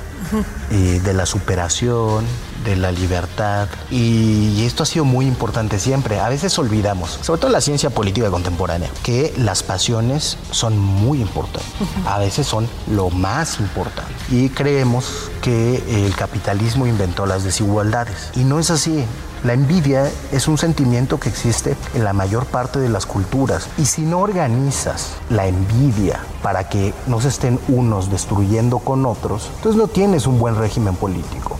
[0.72, 2.26] y de la superación,
[2.66, 3.68] de la libertad.
[3.90, 6.20] Y esto ha sido muy importante siempre.
[6.20, 11.22] A veces olvidamos, sobre todo en la ciencia política contemporánea, que las pasiones son muy
[11.22, 11.72] importantes.
[12.06, 14.12] A veces son lo más importante.
[14.30, 18.32] Y creemos que el capitalismo inventó las desigualdades.
[18.36, 19.06] Y no es así.
[19.44, 23.68] La envidia es un sentimiento que existe en la mayor parte de las culturas.
[23.78, 29.52] Y si no organizas la envidia para que no se estén unos destruyendo con otros,
[29.58, 31.60] entonces no tienes un buen régimen político.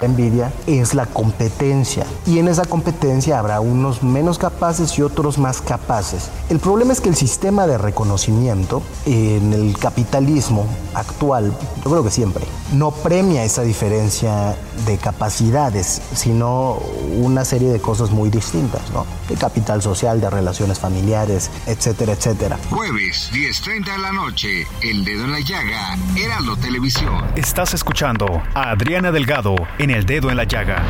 [0.00, 5.60] Envidia es la competencia y en esa competencia habrá unos menos capaces y otros más
[5.60, 6.30] capaces.
[6.50, 12.12] El problema es que el sistema de reconocimiento en el capitalismo actual, yo creo que
[12.12, 14.54] siempre, no premia esa diferencia
[14.86, 16.74] de capacidades, sino
[17.12, 19.06] una serie de cosas muy distintas, ¿no?
[19.28, 22.58] De capital social, de relaciones familiares, etcétera, etcétera.
[22.70, 27.24] Jueves, 10.30 de la noche, El Dedo en la Llaga, Heraldo Televisión.
[27.36, 30.82] Estás escuchando a Adriana Delgado en El Dedo en la Llaga.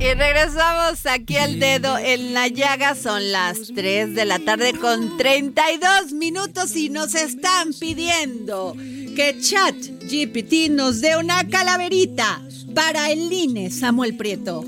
[0.00, 2.94] Y regresamos aquí al dedo en la llaga.
[2.94, 9.74] Son las 3 de la tarde con 32 minutos y nos están pidiendo que Chat
[10.02, 12.42] GPT nos dé una calaverita
[12.74, 14.64] para el INE, Samuel Prieto.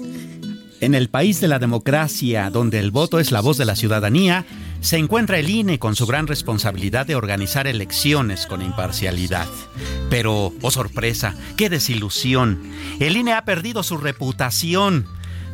[0.87, 4.47] En el país de la democracia, donde el voto es la voz de la ciudadanía,
[4.81, 9.49] se encuentra el INE con su gran responsabilidad de organizar elecciones con imparcialidad.
[10.11, 12.63] Pero, oh sorpresa, qué desilusión.
[13.01, 15.07] El INE ha perdido su reputación.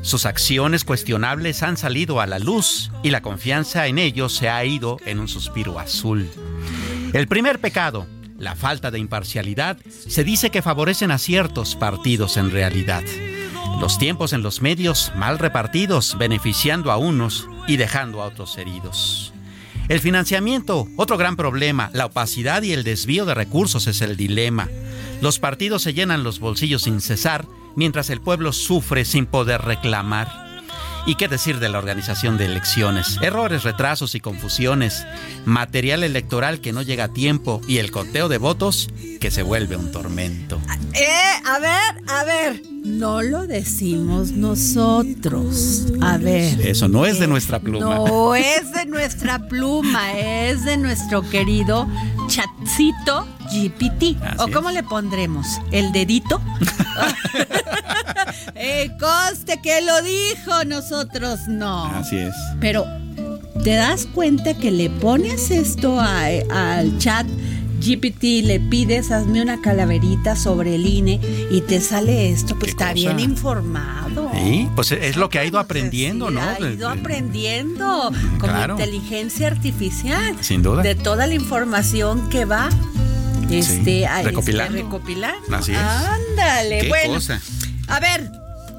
[0.02, 4.62] Sus acciones cuestionables han salido a la luz y la confianza en ellos se ha
[4.66, 6.28] ido en un suspiro azul.
[7.14, 12.50] El primer pecado, la falta de imparcialidad, se dice que favorecen a ciertos partidos en
[12.50, 13.02] realidad.
[13.82, 19.32] Los tiempos en los medios mal repartidos, beneficiando a unos y dejando a otros heridos.
[19.88, 24.68] El financiamiento, otro gran problema, la opacidad y el desvío de recursos es el dilema.
[25.20, 30.30] Los partidos se llenan los bolsillos sin cesar, mientras el pueblo sufre sin poder reclamar.
[31.04, 33.18] ¿Y qué decir de la organización de elecciones?
[33.20, 35.04] Errores, retrasos y confusiones,
[35.44, 38.90] material electoral que no llega a tiempo y el conteo de votos
[39.20, 40.60] que se vuelve un tormento.
[40.94, 42.71] Eh, a ver, a ver.
[42.84, 45.86] No lo decimos nosotros.
[46.00, 46.60] A ver.
[46.66, 47.94] Eso no es de nuestra pluma.
[47.94, 51.86] No es de nuestra pluma, es de nuestro querido
[52.26, 54.16] chatcito GPT.
[54.38, 55.46] ¿O cómo le pondremos?
[55.70, 56.40] ¿El dedito?
[58.56, 61.84] eh, coste que lo dijo, nosotros no.
[61.86, 62.34] Así es.
[62.60, 62.84] Pero,
[63.62, 67.26] ¿te das cuenta que le pones esto al chat?
[67.82, 72.92] GPT le pides, hazme una calaverita sobre el INE y te sale esto, pues está
[72.92, 74.30] bien informado.
[74.34, 76.40] Sí, pues es lo que ha ido aprendiendo, ¿no?
[76.40, 80.36] Ha ido aprendiendo con inteligencia artificial.
[80.40, 80.82] Sin duda.
[80.82, 82.68] De toda la información que va
[83.50, 84.70] este, a recopilar.
[84.72, 85.34] recopilar.
[85.50, 85.78] Así es.
[85.78, 87.14] Ándale, ¿Qué bueno.
[87.14, 87.40] cosa?
[87.88, 88.30] A ver,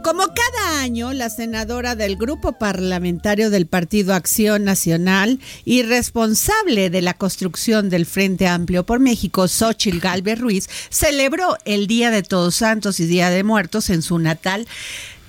[0.03, 7.01] como cada año, la senadora del grupo parlamentario del Partido Acción Nacional y responsable de
[7.01, 12.55] la construcción del Frente Amplio por México, Xochil Galvez Ruiz, celebró el Día de Todos
[12.55, 14.67] Santos y Día de Muertos en su natal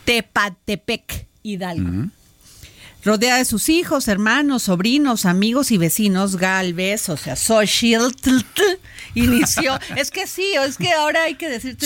[0.04, 2.10] Tepatepec, Hidalgo.
[3.04, 8.14] Rodea de sus hijos, hermanos, sobrinos, amigos y vecinos, Galvez, o sea, Xochitl,
[9.14, 11.76] inició, es que sí, es que ahora hay que decir,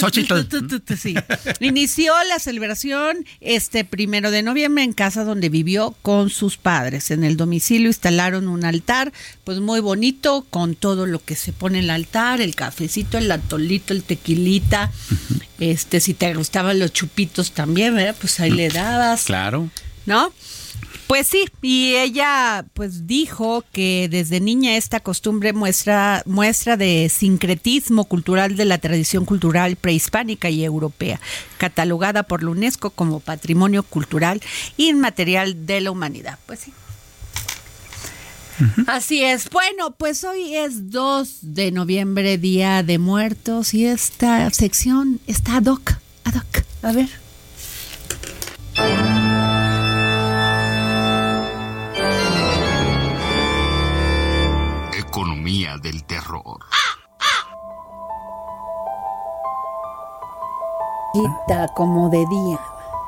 [0.97, 1.15] sí,
[1.59, 7.11] inició la celebración este primero de noviembre en casa donde vivió con sus padres.
[7.11, 11.79] En el domicilio instalaron un altar, pues muy bonito, con todo lo que se pone
[11.79, 14.93] en el altar, el cafecito, el atolito, el tequilita,
[15.59, 18.15] este, si te gustaban los chupitos también, ¿verdad?
[18.21, 19.25] Pues ahí le dabas.
[19.25, 19.69] Claro.
[20.07, 20.33] ¿No?
[21.09, 28.05] Pues sí, y ella pues dijo que desde niña esta costumbre muestra muestra de sincretismo
[28.05, 31.19] cultural de la tradición cultural prehispánica y europea,
[31.57, 34.43] catalogada por la UNESCO como Patrimonio Cultural
[34.77, 36.39] Inmaterial de la Humanidad.
[36.45, 36.75] Pues sí.
[38.87, 39.49] Así es.
[39.51, 45.67] Bueno, pues hoy es 2 de noviembre, Día de Muertos, y esta sección está ad
[45.67, 45.93] hoc.
[46.25, 46.65] Ad hoc.
[46.83, 47.09] A ver.
[55.77, 56.59] Del terror.
[61.13, 62.59] Quita como de día.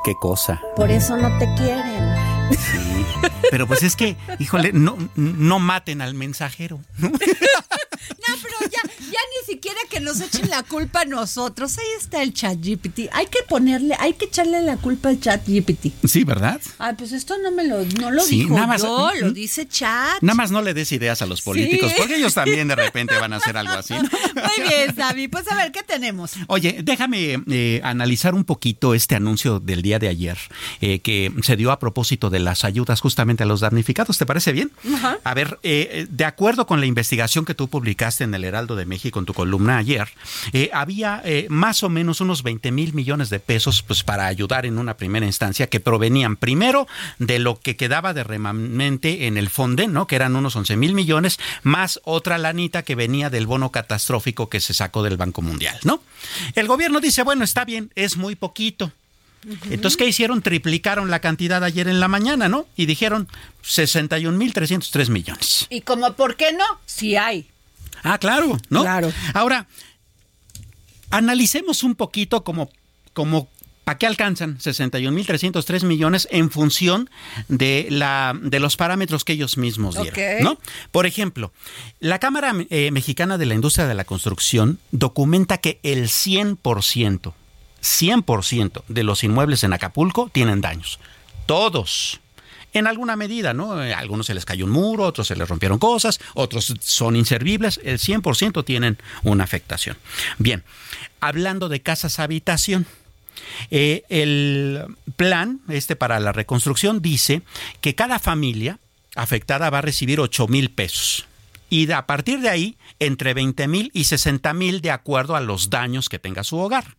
[0.05, 0.61] ¿Qué cosa?
[0.77, 2.15] Por eso no te quieren.
[2.51, 3.07] Sí.
[3.51, 6.81] Pero pues es que, híjole, no, no maten al mensajero.
[6.99, 7.11] ¿no?
[8.09, 11.79] No, pero ya, ya ni siquiera que nos echen la culpa a nosotros.
[11.79, 13.09] Ahí está el chat GPT.
[13.13, 15.93] Hay que ponerle, hay que echarle la culpa al chat GPT.
[16.07, 16.61] Sí, ¿verdad?
[16.79, 19.35] Ay, pues esto no me lo, no lo Sí, dijo nada más- yo, lo ¿Mm?
[19.35, 20.21] dice chat.
[20.23, 21.95] Nada más no le des ideas a los políticos, Sí.
[21.99, 23.95] porque ellos también de repente van a hacer algo así.
[23.95, 24.01] ¿no?
[24.35, 25.29] Muy bien, Sabi.
[25.29, 26.33] Pues a ver, ¿qué tenemos?
[26.49, 30.39] Oye, déjame eh, analizar un poquito este anuncio del día de ayer
[30.81, 34.19] eh, que se dio a propósito de las ayudas justamente a los damnificados.
[34.19, 34.71] ¿Te parece bien?
[34.95, 35.19] Ajá.
[35.25, 37.90] A ver, eh, de acuerdo con la investigación que tú publicaste
[38.21, 40.09] en el Heraldo de México en tu columna ayer,
[40.53, 44.67] eh, había eh, más o menos unos 20 mil millones de pesos pues, para ayudar
[44.67, 46.87] en una primera instancia que provenían primero
[47.19, 50.07] de lo que quedaba de remanente en el Fonden, ¿no?
[50.07, 54.61] que eran unos 11 mil millones, más otra lanita que venía del bono catastrófico que
[54.61, 55.79] se sacó del Banco Mundial.
[55.85, 56.03] ¿no?
[56.55, 58.93] El gobierno dice, bueno, está bien, es muy poquito.
[59.71, 60.43] Entonces, ¿qué hicieron?
[60.43, 62.67] Triplicaron la cantidad ayer en la mañana, ¿no?
[62.77, 63.27] Y dijeron
[63.65, 65.67] 61.303 millones.
[65.71, 66.65] Y como, ¿por qué no?
[66.85, 67.49] Sí hay.
[68.03, 68.83] Ah, claro, ¿no?
[68.83, 69.13] Claro.
[69.35, 69.67] Ahora,
[71.11, 72.71] analicemos un poquito como,
[73.13, 73.49] como
[73.85, 77.11] ¿para qué alcanzan 61.303 millones en función
[77.49, 80.45] de, la, de los parámetros que ellos mismos dieron?
[80.45, 80.59] ¿no?
[80.93, 81.53] Por ejemplo,
[81.99, 87.33] la Cámara eh, Mexicana de la Industria de la Construcción documenta que el 100%,
[87.83, 91.01] 100% de los inmuebles en Acapulco tienen daños.
[91.47, 92.21] Todos.
[92.73, 93.83] En alguna medida, ¿no?
[93.83, 97.17] Eh, A algunos se les cayó un muro, otros se les rompieron cosas, otros son
[97.17, 99.97] inservibles, el 100% tienen una afectación.
[100.39, 100.63] Bien,
[101.21, 102.87] hablando de casas habitación,
[103.71, 104.85] eh, el
[105.17, 107.43] plan este para la reconstrucción dice
[107.81, 108.79] que cada familia
[109.17, 111.27] afectada va a recibir 8 mil pesos.
[111.69, 115.71] Y a partir de ahí, entre 20 mil y 60 mil de acuerdo a los
[115.71, 116.97] daños que tenga su hogar.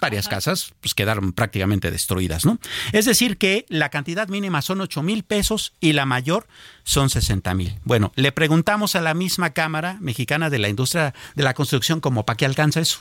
[0.00, 2.58] Varias casas pues quedaron prácticamente destruidas, ¿no?
[2.92, 6.46] Es decir, que la cantidad mínima son 8 mil pesos y la mayor
[6.84, 7.78] son 60 mil.
[7.84, 12.26] Bueno, le preguntamos a la misma Cámara Mexicana de la Industria de la Construcción como
[12.26, 13.00] para qué alcanza eso,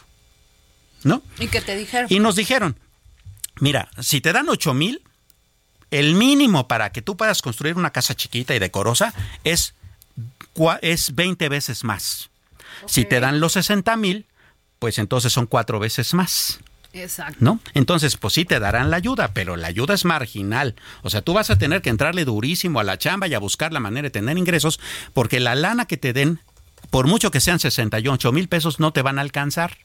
[1.03, 1.21] ¿no?
[1.39, 2.07] ¿Y qué te dijeron?
[2.09, 2.79] Y nos dijeron,
[3.59, 5.01] mira, si te dan 8 mil,
[5.91, 9.13] el mínimo para que tú puedas construir una casa chiquita y decorosa
[9.43, 9.75] es,
[10.81, 12.29] es 20 veces más.
[12.85, 14.25] Si te dan los 60 mil,
[14.79, 16.59] pues entonces son cuatro veces más.
[16.95, 17.37] Exacto.
[17.39, 17.59] ¿No?
[17.73, 20.75] Entonces, pues sí te darán la ayuda, pero la ayuda es marginal.
[21.03, 23.73] O sea, tú vas a tener que entrarle durísimo a la chamba y a buscar
[23.73, 24.79] la manera de tener ingresos,
[25.13, 26.39] porque la lana que te den,
[26.89, 29.77] por mucho que sean 68 mil pesos, no te van a alcanzar.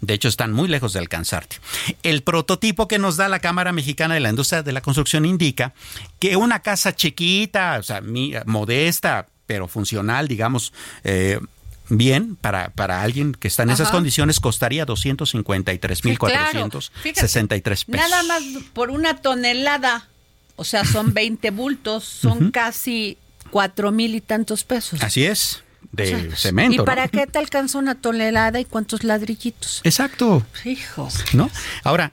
[0.00, 1.56] De hecho, están muy lejos de alcanzarte.
[2.02, 5.72] El prototipo que nos da la Cámara Mexicana de la Industria de la Construcción indica
[6.18, 8.02] que una casa chiquita, o sea,
[8.44, 10.72] modesta, pero funcional, digamos,
[11.04, 11.38] eh,
[11.88, 17.88] bien para, para alguien que está en esas condiciones costaría 253.463 pesos.
[17.88, 20.08] Nada más por una tonelada,
[20.56, 23.18] o sea, son 20 bultos, son casi
[23.50, 25.02] cuatro mil y tantos pesos.
[25.02, 25.62] Así es,
[25.92, 26.82] de cemento.
[26.82, 29.80] ¿Y para qué te alcanza una tonelada y cuántos ladrillitos?
[29.84, 30.44] Exacto.
[30.64, 31.24] Hijos.
[31.34, 31.50] ¿No?
[31.82, 32.12] Ahora,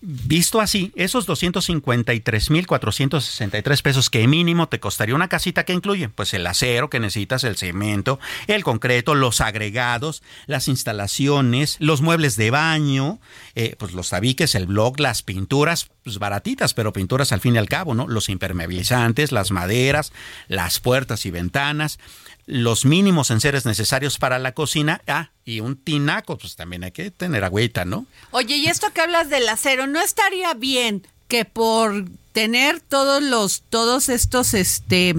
[0.00, 6.46] Visto así, esos 253.463 pesos que mínimo te costaría una casita que incluye, pues el
[6.46, 13.18] acero que necesitas, el cemento, el concreto, los agregados, las instalaciones, los muebles de baño,
[13.56, 17.58] eh, pues los tabiques, el blog, las pinturas, pues baratitas, pero pinturas al fin y
[17.58, 18.08] al cabo, ¿no?
[18.08, 20.10] Los impermeabilizantes, las maderas,
[20.48, 21.98] las puertas y ventanas,
[22.46, 25.02] los mínimos enseres necesarios para la cocina.
[25.06, 28.06] Ah, y un tinaco, pues también hay que tener agüita, ¿no?
[28.30, 33.62] Oye, y esto que hablas del acero, ¿no estaría bien que por tener todos los,
[33.68, 35.14] todos estos, este,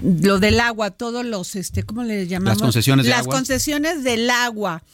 [0.00, 2.58] lo del agua, todos los, este, ¿cómo le llamamos?
[2.58, 4.84] Las concesiones Las concesiones del agua.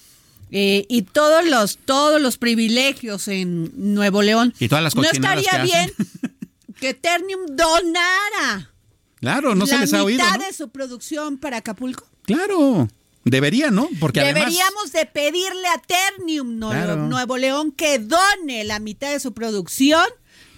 [0.57, 4.55] Eh, y todos los todos los privilegios en Nuevo León.
[4.61, 5.93] Y todas las ¿No estaría bien
[6.81, 8.71] que Ternium donara
[9.19, 10.19] Claro, no se les ha oído.
[10.19, 12.07] La mitad de su producción para Acapulco.
[12.23, 12.89] Claro.
[13.25, 13.89] Debería, ¿no?
[13.99, 20.05] Porque Deberíamos de pedirle a Ternium Nuevo León que done la mitad de su producción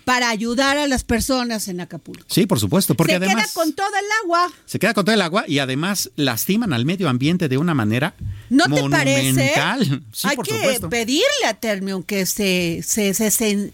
[0.06, 2.24] para ayudar a las personas en Acapulco.
[2.30, 4.52] Sí, por supuesto, porque se además queda con todo el agua.
[4.64, 8.14] Se queda con todo el agua y además lastiman al medio ambiente de una manera
[8.48, 9.78] ¿No te monumental.
[9.78, 10.02] parece?
[10.12, 10.88] Sí, Hay por que supuesto.
[10.90, 13.72] pedirle a Ternium que se, se, se, se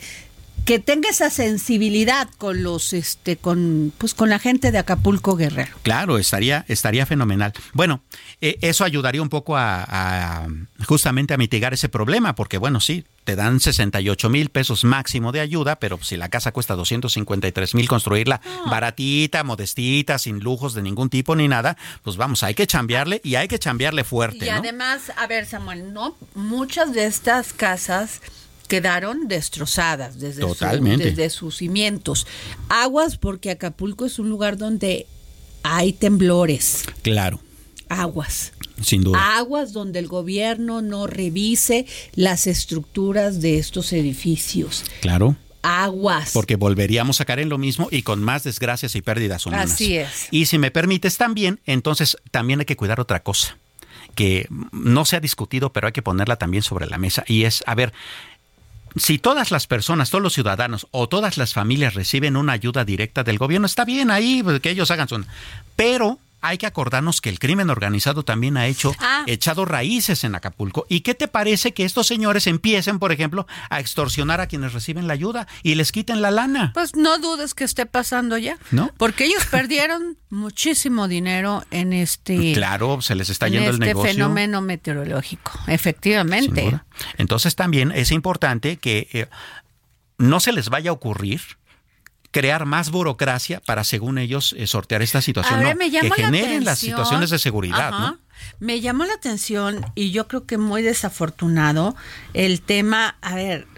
[0.65, 5.77] que tenga esa sensibilidad con los este con pues con la gente de Acapulco Guerrero.
[5.83, 7.53] Claro, estaría estaría fenomenal.
[7.73, 8.03] Bueno,
[8.41, 10.49] eh, eso ayudaría un poco a, a,
[10.87, 15.41] justamente a mitigar ese problema, porque bueno, sí, te dan 68 mil pesos máximo de
[15.41, 21.09] ayuda, pero si la casa cuesta 253 mil construirla baratita, modestita, sin lujos de ningún
[21.09, 24.47] tipo ni nada, pues vamos, hay que chambearle y hay que chambearle fuerte.
[24.47, 24.57] Y ¿no?
[24.57, 28.21] además, a ver, Samuel, no muchas de estas casas
[28.73, 31.05] quedaron destrozadas desde, Totalmente.
[31.05, 32.27] Su, desde sus cimientos.
[32.71, 35.07] Aguas, porque Acapulco es un lugar donde
[35.63, 36.85] hay temblores.
[37.03, 37.39] Claro.
[37.91, 38.55] Aguas.
[38.83, 39.37] Sin duda.
[39.37, 44.87] Aguas donde el gobierno no revise las estructuras de estos edificios.
[45.03, 45.37] Claro.
[45.61, 46.31] Aguas.
[46.33, 49.73] Porque volveríamos a caer en lo mismo y con más desgracias y pérdidas humanas.
[49.73, 50.29] Así es.
[50.31, 53.59] Y si me permites también, entonces también hay que cuidar otra cosa
[54.15, 57.63] que no se ha discutido, pero hay que ponerla también sobre la mesa y es,
[57.67, 57.93] a ver,
[58.97, 63.25] si todas las personas, todos los ciudadanos o todas las familias reciben una ayuda directa
[63.25, 65.25] del gobierno, está bien ahí que ellos hagan su...
[65.77, 69.25] Pero hay que acordarnos que el crimen organizado también ha hecho Ah.
[69.27, 70.85] echado raíces en Acapulco.
[70.89, 75.07] ¿Y qué te parece que estos señores empiecen, por ejemplo, a extorsionar a quienes reciben
[75.07, 76.73] la ayuda y les quiten la lana?
[76.75, 78.59] Pues no dudes que esté pasando ya.
[78.71, 78.91] ¿No?
[78.99, 83.89] Porque ellos perdieron muchísimo dinero en este Claro, se les está en yendo este el
[83.89, 84.13] negocio.
[84.13, 85.53] fenómeno meteorológico.
[85.69, 86.81] Efectivamente.
[87.19, 89.27] Entonces también es importante que eh,
[90.19, 91.41] no se les vaya a ocurrir
[92.33, 95.63] crear más burocracia para, según ellos, eh, sortear esta situación.
[95.63, 98.17] No, me que la generen las situaciones de seguridad.
[98.59, 101.95] Me llamó la atención y yo creo que muy desafortunado
[102.35, 103.69] el tema, a ver,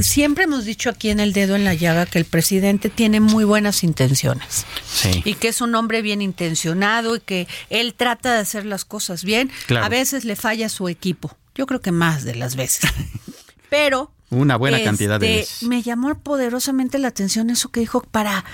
[0.00, 3.44] siempre hemos dicho aquí en el dedo en la llaga que el presidente tiene muy
[3.44, 5.22] buenas intenciones Sí.
[5.24, 9.24] y que es un hombre bien intencionado y que él trata de hacer las cosas
[9.24, 9.50] bien.
[9.66, 9.86] Claro.
[9.86, 12.90] A veces le falla su equipo, yo creo que más de las veces.
[13.70, 15.68] Pero Una buena cantidad de este, veces.
[15.68, 18.44] Me llamó poderosamente la atención eso que dijo para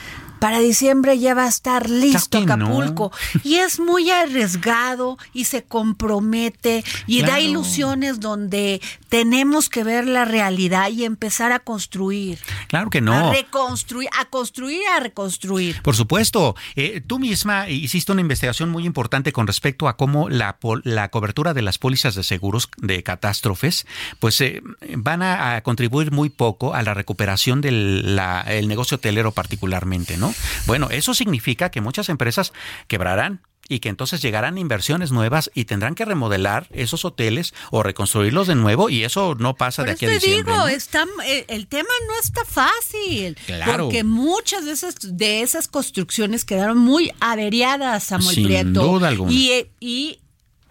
[0.41, 2.55] para diciembre ya va a estar listo no.
[2.55, 3.12] Acapulco
[3.45, 10.24] y es muy arriesgado y se compromete y da ilusiones donde tenemos que ver la
[10.24, 13.32] realidad y empezar a construir, Claro que a no.
[13.32, 15.80] reconstruir, a construir, a reconstruir.
[15.82, 20.57] Por supuesto, Eh, tú misma hiciste una investigación muy importante con respecto a cómo la,
[20.84, 23.86] la cobertura de las pólizas de seguros de catástrofes,
[24.20, 24.62] pues eh,
[24.97, 30.16] van a, a contribuir muy poco a la recuperación del la- el negocio hotelero particularmente,
[30.16, 30.28] ¿no?
[30.66, 32.53] Bueno, eso significa que muchas empresas
[32.87, 38.47] quebrarán y que entonces llegarán inversiones nuevas y tendrán que remodelar esos hoteles o reconstruirlos
[38.47, 40.53] de nuevo y eso no pasa Por de aquí a te diciembre.
[40.55, 40.68] digo, ¿no?
[40.68, 43.37] está, el, el tema no está fácil.
[43.45, 43.85] Claro.
[43.85, 48.83] Porque muchas de esas, de esas construcciones quedaron muy averiadas, Samuel Sin Prieto.
[48.85, 49.33] duda alguna.
[49.33, 50.20] Y, eh, y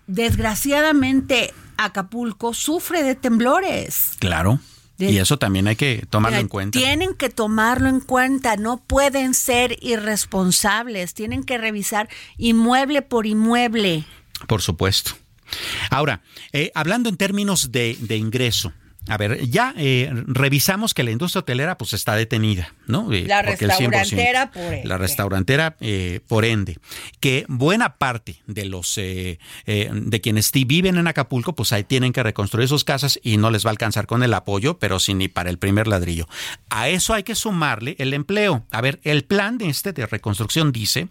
[0.08, 4.14] desgraciadamente Acapulco sufre de temblores.
[4.20, 4.60] Claro.
[5.00, 6.80] Y eso también hay que tomarlo en cuenta.
[6.80, 14.06] Tienen que tomarlo en cuenta, no pueden ser irresponsables, tienen que revisar inmueble por inmueble.
[14.48, 15.12] Por supuesto.
[15.90, 16.22] Ahora,
[16.52, 18.74] eh, hablando en términos de, de ingreso,
[19.10, 23.12] a ver, ya eh, revisamos que la industria hotelera pues está detenida, ¿no?
[23.14, 24.88] Eh, la restaurantera por ende.
[24.88, 26.78] La restaurantera eh, por ende.
[27.20, 32.68] Que buena parte de los de quienes viven en Acapulco pues ahí tienen que reconstruir
[32.68, 35.50] sus casas y no les va a alcanzar con el apoyo, pero sí ni para
[35.50, 36.28] el primer ladrillo.
[36.70, 38.66] A eso hay que sumarle el empleo.
[38.72, 41.10] A ver, el plan de este de reconstrucción dice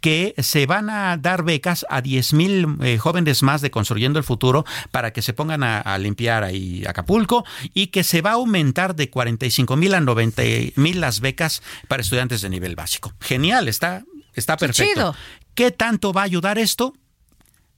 [0.00, 4.64] que se van a dar becas a 10 mil jóvenes más de Construyendo el Futuro
[4.90, 7.31] para que se pongan a, a limpiar ahí Acapulco
[7.74, 10.42] y que se va a aumentar de 45 mil a 90
[10.76, 13.14] mil las becas para estudiantes de nivel básico.
[13.20, 14.04] Genial, está,
[14.34, 15.14] está perfecto.
[15.54, 16.94] ¿Qué tanto va a ayudar esto?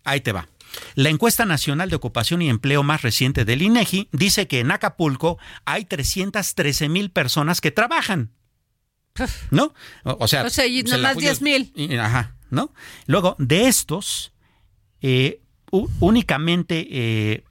[0.04, 0.48] Ahí te va.
[0.94, 5.38] La encuesta nacional de ocupación y empleo más reciente del INEGI dice que en Acapulco
[5.64, 8.32] hay 313 mil personas que trabajan.
[9.50, 9.74] ¿No?
[10.02, 11.72] O, sea, o sea nada más 10 mil.
[12.00, 12.72] Ajá, ¿no?
[13.06, 14.32] Luego, de estos,
[15.00, 15.40] eh,
[15.70, 17.44] únicamente eh,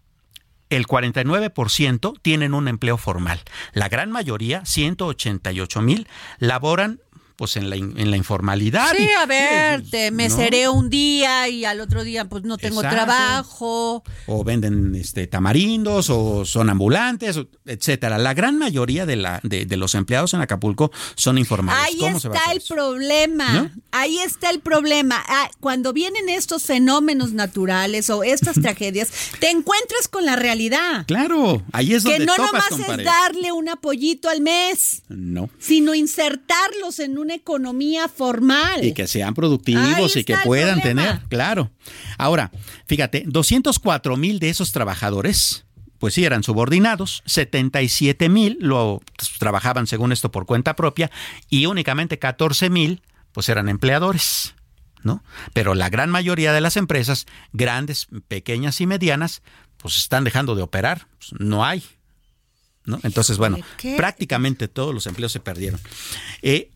[0.75, 3.41] el 49% tienen un empleo formal.
[3.73, 6.07] La gran mayoría, 188 mil,
[6.39, 6.99] laboran
[7.35, 8.93] pues en la, en la informalidad.
[8.95, 12.81] Sí, a ver, te me seré un día y al otro día pues no tengo
[12.81, 14.03] trabajo.
[14.27, 18.17] O venden este tamarindos o son ambulantes, etcétera.
[18.17, 21.83] La gran mayoría de, la, de, los empleados en Acapulco son informales.
[21.83, 23.71] Ahí está el problema.
[23.91, 25.23] Ahí está el problema.
[25.27, 29.09] Ah, cuando vienen estos fenómenos naturales o estas tragedias,
[29.39, 31.05] te encuentras con la realidad.
[31.07, 35.03] Claro, ahí es donde Que no nomás es darle un apoyito al mes.
[35.09, 35.49] No.
[35.59, 38.83] Sino insertarlos en un una economía formal.
[38.83, 41.71] Y que sean productivos y que puedan tener, claro.
[42.17, 42.51] Ahora,
[42.85, 45.65] fíjate, 204 mil de esos trabajadores,
[45.97, 51.09] pues sí, eran subordinados, 77 mil lo pues, trabajaban según esto por cuenta propia
[51.49, 53.01] y únicamente 14 mil
[53.31, 54.53] pues eran empleadores.
[55.01, 55.21] ¿No?
[55.51, 59.41] Pero la gran mayoría de las empresas, grandes, pequeñas y medianas,
[59.75, 61.07] pues están dejando de operar.
[61.17, 61.83] Pues, no hay.
[62.85, 62.99] ¿no?
[63.03, 63.57] Entonces, bueno,
[63.97, 65.79] prácticamente todos los empleos se perdieron.
[66.41, 66.69] Eh,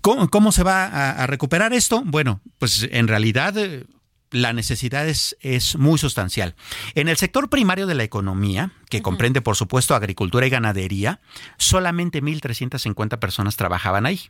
[0.00, 2.02] ¿Cómo, se va a, recuperar esto?
[2.04, 3.84] Bueno, pues en realidad eh,
[4.30, 5.36] la necesidad es,
[5.78, 6.54] muy sustancial.
[6.94, 11.20] En el sector primario de la economía, que comprende por supuesto agricultura y ganadería,
[11.58, 14.20] solamente 1.350 personas trabajaban ahí.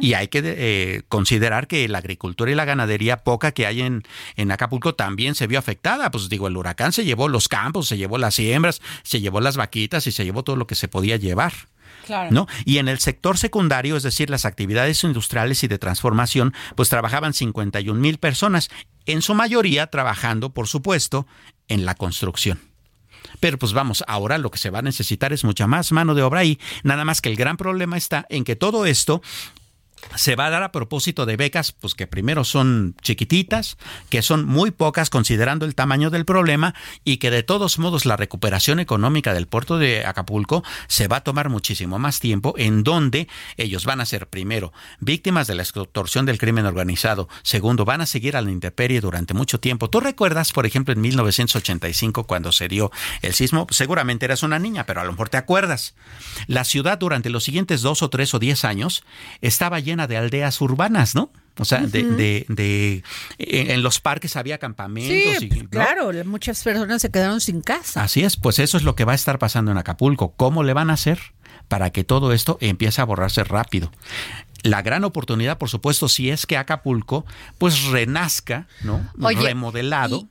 [0.00, 4.02] Y hay que eh, considerar que la agricultura y la ganadería poca que hay en,
[4.34, 6.10] en Acapulco también se vio afectada.
[6.10, 9.56] Pues digo, el huracán se llevó los campos, se llevó las siembras, se llevó las
[9.56, 11.52] vaquitas y se llevó todo lo que se podía llevar.
[12.30, 12.46] ¿No?
[12.64, 17.34] Y en el sector secundario, es decir, las actividades industriales y de transformación, pues trabajaban
[17.34, 18.70] 51 mil personas,
[19.06, 21.26] en su mayoría trabajando, por supuesto,
[21.68, 22.60] en la construcción.
[23.38, 26.22] Pero pues vamos, ahora lo que se va a necesitar es mucha más mano de
[26.22, 29.22] obra ahí, nada más que el gran problema está en que todo esto
[30.16, 33.76] se va a dar a propósito de becas, pues que primero son chiquititas,
[34.08, 36.74] que son muy pocas considerando el tamaño del problema
[37.04, 41.24] y que de todos modos la recuperación económica del puerto de Acapulco se va a
[41.24, 46.26] tomar muchísimo más tiempo, en donde ellos van a ser primero víctimas de la extorsión
[46.26, 49.90] del crimen organizado, segundo van a seguir a la intemperie durante mucho tiempo.
[49.90, 52.90] ¿Tú recuerdas, por ejemplo, en 1985 cuando se dio
[53.22, 53.66] el sismo?
[53.70, 55.94] Seguramente eras una niña, pero a lo mejor te acuerdas.
[56.46, 59.04] La ciudad durante los siguientes dos o tres o diez años
[59.40, 61.30] estaba llena de aldeas urbanas, ¿no?
[61.60, 63.02] O sea, de, de,
[63.38, 65.38] en los parques había campamentos.
[65.40, 68.02] Sí, claro, muchas personas se quedaron sin casa.
[68.02, 70.32] Así es, pues eso es lo que va a estar pasando en Acapulco.
[70.36, 71.20] ¿Cómo le van a hacer
[71.68, 73.92] para que todo esto empiece a borrarse rápido?
[74.62, 77.26] La gran oportunidad, por supuesto, si es que Acapulco
[77.58, 79.10] pues renazca, ¿no?
[79.18, 80.28] Remodelado.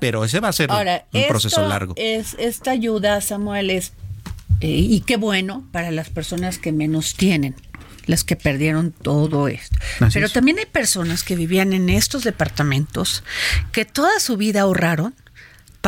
[0.00, 1.94] pero ese va a ser un proceso largo.
[1.96, 3.92] Es, esta ayuda, Samuel, es,
[4.60, 7.54] eh, y qué bueno para las personas que menos tienen
[8.08, 9.78] las que perdieron todo esto.
[10.12, 13.22] Pero también hay personas que vivían en estos departamentos
[13.70, 15.14] que toda su vida ahorraron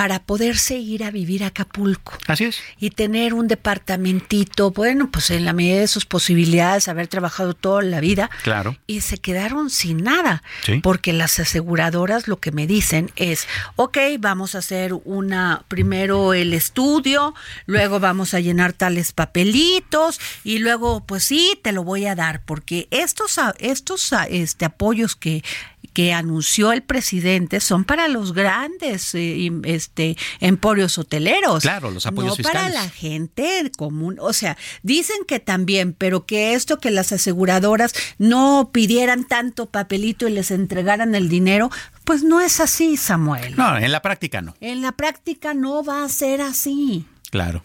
[0.00, 2.16] para poderse ir a vivir a Acapulco.
[2.26, 2.62] Así es.
[2.78, 7.82] Y tener un departamentito, bueno, pues en la medida de sus posibilidades, haber trabajado toda
[7.82, 8.30] la vida.
[8.42, 8.78] Claro.
[8.86, 10.42] Y se quedaron sin nada.
[10.82, 13.46] Porque las aseguradoras lo que me dicen es,
[13.76, 17.34] ok, vamos a hacer una, primero el estudio,
[17.66, 22.42] luego vamos a llenar tales papelitos y luego, pues sí, te lo voy a dar,
[22.46, 25.44] porque estos, estos este, apoyos que
[25.92, 31.62] que anunció el presidente son para los grandes eh, este emporios hoteleros.
[31.62, 34.16] Claro, los apoyos no para la gente común.
[34.20, 40.28] O sea, dicen que también, pero que esto que las aseguradoras no pidieran tanto papelito
[40.28, 41.70] y les entregaran el dinero,
[42.04, 43.56] pues no es así, Samuel.
[43.56, 44.54] No, en la práctica no.
[44.60, 47.06] En la práctica no va a ser así.
[47.30, 47.64] Claro.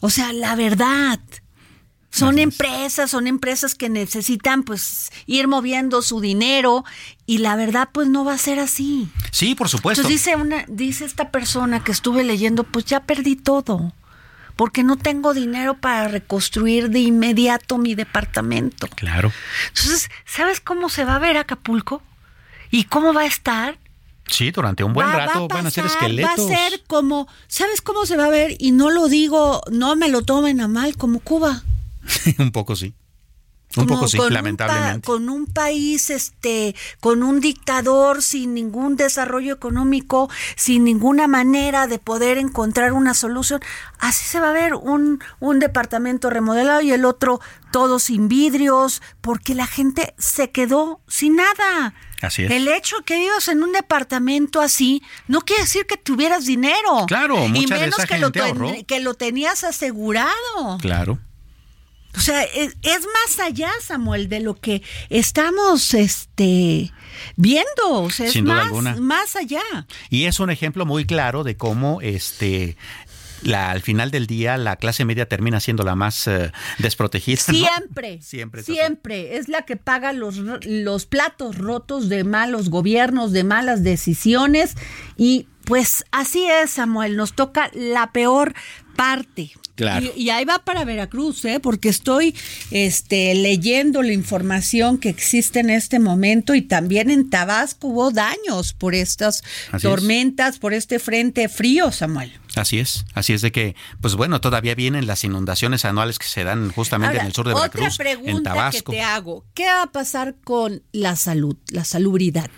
[0.00, 1.20] O sea, la verdad.
[2.12, 6.84] Son empresas, son empresas que necesitan pues ir moviendo su dinero
[7.26, 9.08] y la verdad pues no va a ser así.
[9.30, 10.02] Sí, por supuesto.
[10.02, 13.92] Entonces dice una dice esta persona que estuve leyendo, pues ya perdí todo.
[14.56, 18.86] Porque no tengo dinero para reconstruir de inmediato mi departamento.
[18.88, 19.32] Claro.
[19.68, 22.02] Entonces, ¿sabes cómo se va a ver Acapulco?
[22.70, 23.78] ¿Y cómo va a estar?
[24.26, 26.38] Sí, durante un buen Va- rato va a van a ser esqueletos.
[26.50, 28.54] Va a ser como, ¿sabes cómo se va a ver?
[28.58, 31.62] Y no lo digo, no me lo tomen a mal, como Cuba.
[32.38, 32.94] un poco sí.
[33.74, 35.06] Un Como poco sí, un lamentablemente.
[35.06, 41.98] con un país, este, con un dictador, sin ningún desarrollo económico, sin ninguna manera de
[41.98, 43.62] poder encontrar una solución.
[43.98, 47.40] Así se va a ver un, un departamento remodelado y el otro
[47.70, 51.94] todo sin vidrios, porque la gente se quedó sin nada.
[52.20, 52.50] Así es.
[52.50, 57.06] El hecho de que vivas en un departamento así no quiere decir que tuvieras dinero.
[57.08, 58.74] Claro, y de menos esa que, lo gente ten- ahorró.
[58.86, 60.76] que lo tenías asegurado.
[60.82, 61.18] Claro.
[62.16, 66.92] O sea, es, es más allá, Samuel, de lo que estamos este,
[67.36, 67.88] viendo.
[67.88, 68.96] O sea, es Sin duda más, alguna.
[68.96, 69.62] más allá.
[70.10, 72.76] Y es un ejemplo muy claro de cómo este
[73.42, 77.42] la, al final del día la clase media termina siendo la más eh, desprotegida.
[77.48, 77.54] ¿no?
[77.54, 78.62] Siempre, Siempre.
[78.62, 84.76] siempre es la que paga los, los platos rotos de malos gobiernos, de malas decisiones.
[85.16, 88.54] Y pues así es, Samuel, nos toca la peor
[88.96, 89.50] parte.
[89.74, 90.12] Claro.
[90.16, 91.58] Y, y ahí va para Veracruz, ¿eh?
[91.58, 92.34] porque estoy
[92.70, 98.74] este, leyendo la información que existe en este momento y también en Tabasco hubo daños
[98.74, 99.82] por estas Así es.
[99.82, 102.32] tormentas, por este frente frío, Samuel.
[102.54, 106.44] Así es, así es de que, pues bueno, todavía vienen las inundaciones anuales que se
[106.44, 108.92] dan justamente Ahora, en el sur de otra Veracruz, en pregunta que Tabasco.
[108.92, 112.50] te hago, ¿qué va a pasar con la salud, la salubridad?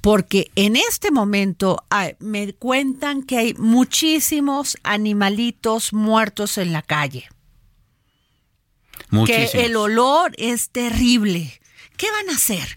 [0.00, 7.28] Porque en este momento ay, me cuentan que hay muchísimos animalitos muertos en la calle,
[9.10, 9.50] Muchísimos.
[9.52, 11.60] que el olor es terrible.
[11.96, 12.76] ¿Qué van a hacer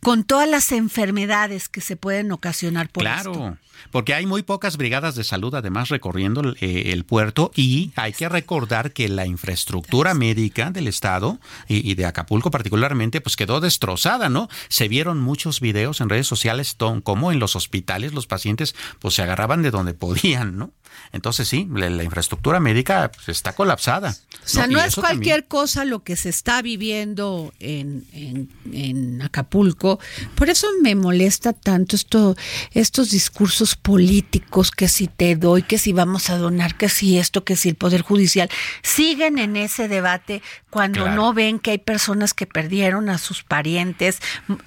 [0.00, 3.58] con todas las enfermedades que se pueden ocasionar por Claro, esto?
[3.90, 8.12] Porque hay muy pocas brigadas de salud además recorriendo el, eh, el puerto y hay
[8.12, 13.60] que recordar que la infraestructura médica del estado y, y de Acapulco particularmente pues quedó
[13.60, 14.48] destrozada, ¿no?
[14.68, 19.22] Se vieron muchos videos en redes sociales como en los hospitales los pacientes pues se
[19.22, 20.72] agarraban de donde podían, ¿no?
[21.12, 24.10] Entonces sí, la, la infraestructura médica pues, está colapsada.
[24.44, 29.98] O sea, no es cualquier cosa lo que se está viviendo en, en- en Acapulco.
[30.34, 32.36] Por eso me molesta tanto esto,
[32.72, 37.44] estos discursos políticos, que si te doy, que si vamos a donar, que si esto,
[37.44, 38.48] que si el Poder Judicial.
[38.82, 41.16] Siguen en ese debate cuando Claro.
[41.16, 44.18] no ven que hay personas que perdieron a sus parientes.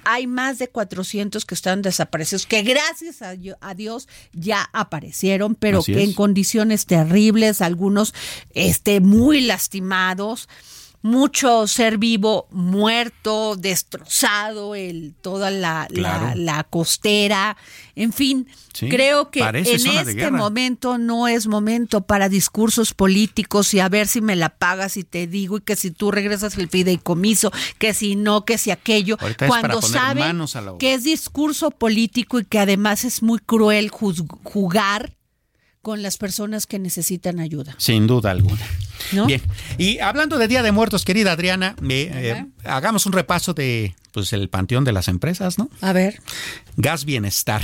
[0.04, 3.34] Hay más de 400 que están desaparecidos, que gracias a,
[3.74, 6.13] Dios ya aparecieron, pero Así que en.
[6.14, 8.14] Condiciones terribles, algunos
[8.54, 10.48] este, muy lastimados,
[11.02, 16.32] mucho ser vivo muerto, destrozado, el, toda la, la- Claro.
[16.34, 17.58] la costera,
[17.94, 23.80] en fin, Sí, creo que en este momento no es momento para discursos políticos y
[23.80, 26.68] a ver si me la pagas y te digo y que si tú regresas el
[26.70, 30.40] fideicomiso, que si no, que si aquello, Ahorita cuando saben
[30.78, 35.12] que es discurso político y que además es muy cruel jugar
[35.84, 37.76] con las personas que necesitan ayuda.
[37.78, 38.66] Sin duda alguna.
[39.12, 39.26] ¿No?
[39.26, 39.40] Bien.
[39.78, 44.32] Y hablando de Día de Muertos, querida Adriana, eh, eh, hagamos un repaso de pues
[44.32, 45.70] el panteón de las empresas, ¿no?
[45.80, 46.20] A ver.
[46.76, 47.62] Gas Bienestar.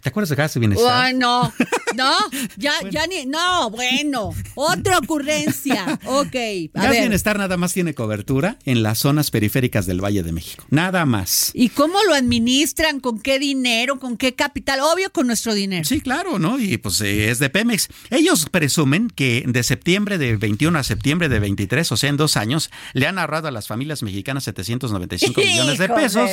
[0.00, 1.04] ¿Te acuerdas de Gas Bienestar?
[1.04, 1.52] Ay, no,
[1.96, 2.12] no,
[2.56, 5.98] ya, ya ni, no, bueno, otra ocurrencia.
[6.04, 6.34] Ok,
[6.74, 7.00] a Gas ver.
[7.00, 10.64] Bienestar nada más tiene cobertura en las zonas periféricas del Valle de México.
[10.70, 11.50] Nada más.
[11.54, 13.00] ¿Y cómo lo administran?
[13.00, 13.98] ¿Con qué dinero?
[13.98, 14.80] ¿Con qué capital?
[14.80, 15.84] Obvio con nuestro dinero.
[15.84, 16.58] Sí, claro, ¿no?
[16.58, 17.88] Y pues eh, es de Pemex.
[18.10, 22.36] Ellos presumen que de septiembre de 21 a septiembre de 23, o sea, en dos
[22.36, 26.30] años, le han ahorrado a las familias mexicanas 795 millones de pesos.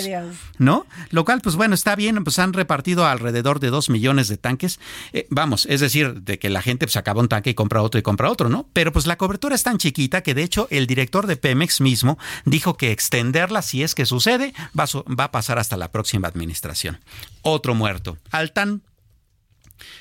[0.57, 0.85] ¿No?
[1.09, 4.79] Lo cual, pues bueno, está bien, pues han repartido alrededor de 2 millones de tanques.
[5.13, 7.99] Eh, vamos, es decir, de que la gente pues acaba un tanque y compra otro
[7.99, 8.69] y compra otro, ¿no?
[8.73, 12.17] Pero pues la cobertura es tan chiquita que de hecho el director de Pemex mismo
[12.45, 16.27] dijo que extenderla, si es que sucede, va a, va a pasar hasta la próxima
[16.27, 16.99] administración.
[17.41, 18.17] Otro muerto.
[18.31, 18.81] Altan.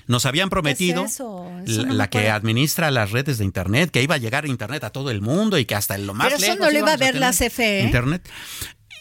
[0.07, 1.51] Nos habían prometido eso?
[1.65, 4.47] Eso la, no me la que administra las redes de internet, que iba a llegar
[4.47, 6.79] internet a todo el mundo y que hasta en lo más Pero eso no lo
[6.79, 7.81] iba a ver la CFE.
[7.81, 8.29] Internet.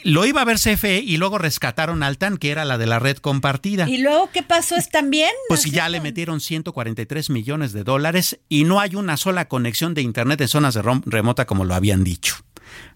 [0.04, 3.18] Lo iba a ver CFE y luego rescataron Altan, que era la de la red
[3.18, 3.90] compartida.
[3.90, 4.76] ¿Y luego qué pasó?
[4.76, 5.32] ¿Están bien?
[5.48, 10.02] Pues ya le metieron 143 millones de dólares y no hay una sola conexión de
[10.02, 12.36] internet en zonas de rom- remota como lo habían dicho.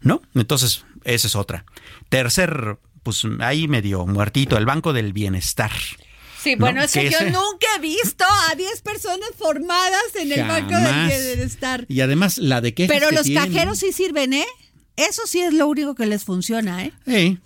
[0.02, 0.22] ¿No?
[0.36, 1.66] Entonces, esa es otra.
[2.10, 5.72] Tercer, pues ahí medio muertito, el Banco del Bienestar.
[6.42, 11.34] Sí, bueno, eso yo nunca he visto a 10 personas formadas en el banco de
[11.36, 11.86] bienestar.
[11.90, 14.46] Y además la de quejas Pero los cajeros sí sirven, ¿eh?
[14.98, 16.92] Eso sí es lo único que les funciona, ¿eh?
[17.06, 17.38] Sí.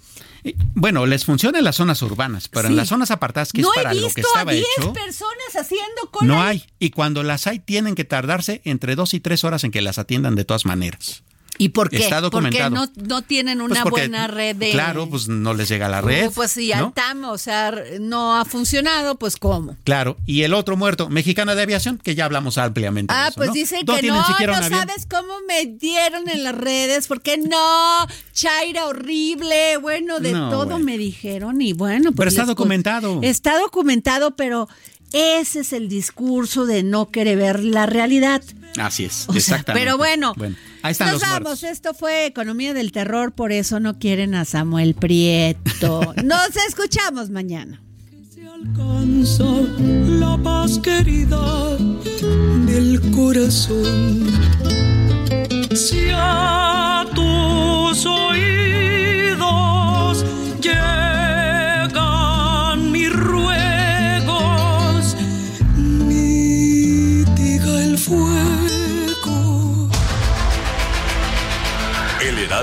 [0.74, 3.94] Bueno, les funciona en las zonas urbanas, pero en las zonas apartadas, que es para
[3.94, 6.28] lo que estaba a 10 personas haciendo cola.
[6.34, 6.66] No hay.
[6.80, 10.00] Y cuando las hay, tienen que tardarse entre dos y tres horas en que las
[10.00, 11.24] atiendan de todas maneras.
[11.62, 12.10] ¿Y por qué?
[12.32, 14.72] Porque no, no tienen pues una buena red de...
[14.72, 16.32] Claro, pues no les llega la red.
[16.34, 19.78] pues si TAM, o sea, no ha funcionado, pues ¿cómo?
[19.84, 23.14] Claro, y el otro muerto, Mexicana de Aviación, que ya hablamos ampliamente.
[23.16, 23.54] Ah, de eso, pues ¿no?
[23.54, 28.88] dicen no que no, no sabes cómo me dieron en las redes, porque no, Chaira
[28.88, 32.06] horrible, bueno, de todo me dijeron y bueno.
[32.06, 33.20] Pues pero está documentado.
[33.22, 34.68] Está documentado, pero
[35.14, 38.42] ese es el discurso de no querer ver la realidad.
[38.80, 39.74] Así es, exactamente.
[39.74, 40.34] pero bueno,
[40.82, 41.42] ahí están nos los vamos.
[41.42, 41.64] muertos.
[41.64, 46.14] Esto fue Economía del Terror, por eso no quieren a Samuel Prieto.
[46.24, 47.82] Nos escuchamos mañana.
[48.54, 51.78] alcanza la paz querida
[52.68, 54.28] del corazón.
[55.74, 58.91] Si a tus oídos